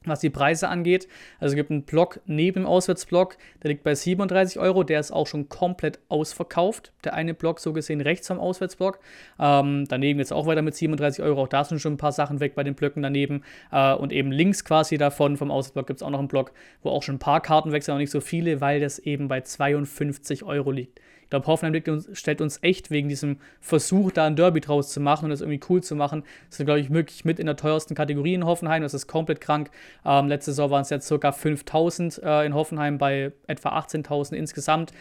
was 0.04 0.20
die 0.20 0.30
Preise 0.30 0.68
angeht. 0.68 1.08
Also 1.38 1.52
es 1.52 1.56
gibt 1.56 1.70
einen 1.70 1.82
Block 1.82 2.20
neben 2.26 2.62
dem 2.62 2.66
Auswärtsblock, 2.66 3.36
der 3.62 3.70
liegt 3.70 3.84
bei 3.84 3.94
37 3.94 4.58
Euro, 4.58 4.82
der 4.82 5.00
ist 5.00 5.10
auch 5.10 5.26
schon 5.26 5.48
komplett 5.48 5.98
ausverkauft. 6.08 6.92
Der 7.04 7.14
eine 7.14 7.34
Block 7.34 7.60
so 7.60 7.72
gesehen 7.72 8.00
rechts 8.00 8.28
vom 8.28 8.38
Auswärtsblock. 8.38 8.98
Ähm, 9.38 9.86
daneben 9.88 10.18
jetzt 10.18 10.32
auch 10.32 10.46
weiter 10.46 10.62
mit 10.62 10.74
37 10.74 11.24
Euro, 11.24 11.42
auch 11.42 11.48
da 11.48 11.64
sind 11.64 11.80
schon 11.80 11.94
ein 11.94 11.98
paar 11.98 12.12
Sachen 12.12 12.40
weg 12.40 12.54
bei 12.54 12.64
den 12.64 12.74
Blöcken 12.74 13.02
daneben. 13.02 13.42
Äh, 13.70 13.94
und 13.94 14.12
eben 14.12 14.32
links 14.32 14.64
quasi 14.64 14.98
davon 14.98 15.36
vom 15.36 15.50
Auswärtsblock 15.50 15.86
gibt 15.86 15.98
es 15.98 16.02
auch 16.02 16.10
noch 16.10 16.18
einen 16.18 16.28
Block, 16.28 16.52
wo 16.82 16.90
auch 16.90 17.02
schon 17.02 17.16
ein 17.16 17.20
paar 17.20 17.40
Karten 17.40 17.72
weg 17.72 17.82
sind, 17.82 17.92
aber 17.92 18.00
nicht 18.00 18.10
so 18.10 18.20
viele, 18.20 18.60
weil 18.60 18.80
das 18.80 18.98
eben 18.98 19.28
bei 19.28 19.40
52 19.40 20.44
Euro 20.44 20.70
liegt 20.70 21.00
glaube, 21.32 21.46
Hoffenheim 21.46 22.04
stellt 22.12 22.40
uns 22.40 22.58
echt 22.62 22.90
wegen 22.90 23.08
diesem 23.08 23.38
Versuch, 23.60 24.12
da 24.12 24.26
ein 24.26 24.36
Derby 24.36 24.60
draus 24.60 24.90
zu 24.90 25.00
machen 25.00 25.24
und 25.24 25.30
das 25.30 25.40
irgendwie 25.40 25.60
cool 25.68 25.82
zu 25.82 25.96
machen. 25.96 26.22
Das 26.48 26.60
ist, 26.60 26.64
glaube 26.64 26.80
ich, 26.80 26.92
wirklich 26.92 27.24
mit 27.24 27.38
in 27.38 27.46
der 27.46 27.56
teuersten 27.56 27.94
Kategorie 27.94 28.34
in 28.34 28.44
Hoffenheim. 28.44 28.82
Das 28.82 28.94
ist 28.94 29.06
komplett 29.06 29.40
krank. 29.40 29.70
Ähm, 30.04 30.28
letzte 30.28 30.52
Saison 30.52 30.70
waren 30.70 30.82
es 30.82 30.90
jetzt 30.90 31.08
ca. 31.08 31.32
5000 31.32 32.20
äh, 32.22 32.46
in 32.46 32.54
Hoffenheim 32.54 32.98
bei 32.98 33.32
etwa 33.46 33.78
18.000 33.78 34.34
insgesamt. 34.34 34.92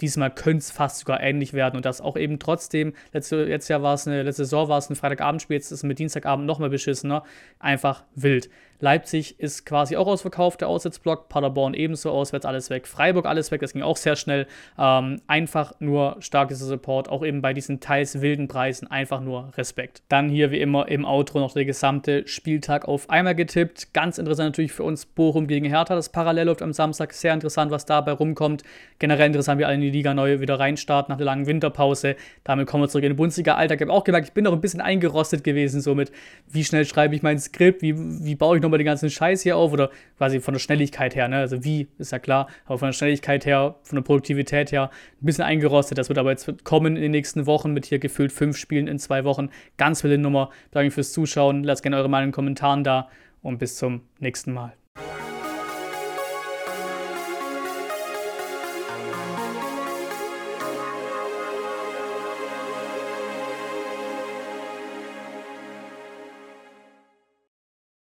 Diesmal 0.00 0.30
könnte 0.30 0.58
es 0.58 0.70
fast 0.70 1.00
sogar 1.00 1.20
ähnlich 1.20 1.52
werden 1.52 1.76
und 1.76 1.84
das 1.84 2.00
auch 2.00 2.16
eben 2.16 2.38
trotzdem. 2.38 2.94
Letzte, 3.12 3.44
letztes 3.44 3.68
Jahr 3.68 3.82
war 3.82 3.94
es 3.94 4.06
eine, 4.06 4.22
letzte 4.22 4.44
Saison 4.44 4.68
war 4.68 4.78
es 4.78 4.88
ein 4.88 4.96
Freitagabendspiel, 4.96 5.56
jetzt 5.56 5.66
ist 5.66 5.78
es 5.78 5.82
mit 5.82 5.98
Dienstagabend 5.98 6.46
nochmal 6.46 6.70
beschissener. 6.70 7.24
Einfach 7.58 8.04
wild. 8.14 8.48
Leipzig 8.80 9.38
ist 9.38 9.66
quasi 9.66 9.96
auch 9.96 10.06
ausverkauft, 10.06 10.62
der 10.62 10.68
Auswärtsblock. 10.68 11.28
Paderborn 11.28 11.74
ebenso 11.74 12.10
auswärts, 12.10 12.46
alles 12.46 12.70
weg. 12.70 12.86
Freiburg 12.86 13.26
alles 13.26 13.50
weg, 13.50 13.60
das 13.60 13.72
ging 13.72 13.82
auch 13.82 13.96
sehr 13.96 14.16
schnell. 14.16 14.46
Ähm, 14.78 15.20
einfach 15.26 15.74
nur 15.80 16.16
stark 16.20 16.48
dieser 16.48 16.66
Support, 16.66 17.08
auch 17.08 17.24
eben 17.24 17.42
bei 17.42 17.52
diesen 17.52 17.80
teils 17.80 18.20
wilden 18.20 18.48
Preisen. 18.48 18.90
Einfach 18.90 19.20
nur 19.20 19.52
Respekt. 19.56 20.02
Dann 20.08 20.28
hier 20.28 20.50
wie 20.50 20.60
immer 20.60 20.88
im 20.88 21.04
Outro 21.04 21.40
noch 21.40 21.52
der 21.52 21.66
gesamte 21.66 22.26
Spieltag 22.26 22.88
auf 22.88 23.10
einmal 23.10 23.34
getippt. 23.34 23.92
Ganz 23.92 24.18
interessant 24.18 24.50
natürlich 24.50 24.72
für 24.72 24.84
uns 24.84 25.04
Bochum 25.04 25.46
gegen 25.46 25.66
Hertha. 25.66 25.94
Das 25.94 26.08
parallel 26.08 26.46
läuft 26.46 26.62
am 26.62 26.72
Samstag. 26.72 27.12
Sehr 27.12 27.34
interessant, 27.34 27.70
was 27.70 27.84
dabei 27.84 28.12
rumkommt. 28.12 28.62
Generell 28.98 29.26
interessant, 29.26 29.60
wie 29.60 29.64
alle 29.64 29.74
in 29.74 29.82
die 29.82 29.90
Liga 29.90 30.14
neu 30.14 30.40
wieder 30.40 30.58
reinstarten 30.58 31.12
nach 31.12 31.18
der 31.18 31.26
langen 31.26 31.46
Winterpause. 31.46 32.16
Damit 32.44 32.66
kommen 32.66 32.84
wir 32.84 32.88
zurück 32.88 33.04
in 33.04 33.10
den 33.10 33.16
Bundesliga-Alltag. 33.16 33.80
Ich 33.80 33.86
habe 33.86 33.92
auch 33.92 34.04
gemerkt, 34.04 34.28
ich 34.28 34.32
bin 34.32 34.44
noch 34.44 34.52
ein 34.52 34.60
bisschen 34.60 34.80
eingerostet 34.80 35.44
gewesen, 35.44 35.80
somit 35.80 36.10
wie 36.48 36.64
schnell 36.64 36.86
schreibe 36.86 37.14
ich 37.14 37.22
mein 37.22 37.38
Skript, 37.38 37.82
wie, 37.82 37.94
wie 37.96 38.34
baue 38.34 38.56
ich 38.56 38.62
noch 38.62 38.69
nochmal 38.70 38.78
den 38.78 38.86
ganzen 38.86 39.10
Scheiß 39.10 39.42
hier 39.42 39.56
auf 39.56 39.72
oder 39.72 39.90
quasi 40.16 40.40
von 40.40 40.54
der 40.54 40.60
Schnelligkeit 40.60 41.14
her, 41.14 41.28
ne? 41.28 41.38
Also 41.38 41.64
wie, 41.64 41.88
ist 41.98 42.12
ja 42.12 42.18
klar, 42.18 42.48
aber 42.64 42.78
von 42.78 42.88
der 42.88 42.92
Schnelligkeit 42.92 43.44
her, 43.44 43.76
von 43.82 43.96
der 43.96 44.02
Produktivität 44.02 44.72
her, 44.72 44.90
ein 45.20 45.26
bisschen 45.26 45.44
eingerostet. 45.44 45.98
Das 45.98 46.08
wird 46.08 46.18
aber 46.18 46.30
jetzt 46.30 46.64
kommen 46.64 46.96
in 46.96 47.02
den 47.02 47.10
nächsten 47.10 47.46
Wochen 47.46 47.72
mit 47.72 47.86
hier 47.86 47.98
gefühlt 47.98 48.32
fünf 48.32 48.56
Spielen 48.56 48.86
in 48.86 48.98
zwei 48.98 49.24
Wochen. 49.24 49.50
Ganz 49.76 50.04
wilde 50.04 50.18
Nummer. 50.18 50.50
Danke 50.70 50.90
fürs 50.90 51.12
Zuschauen. 51.12 51.64
Lasst 51.64 51.82
gerne 51.82 51.96
eure 51.96 52.08
Meinung 52.08 52.26
in 52.26 52.30
den 52.30 52.34
Kommentaren 52.34 52.84
da 52.84 53.08
und 53.42 53.58
bis 53.58 53.76
zum 53.76 54.02
nächsten 54.18 54.52
Mal. 54.52 54.72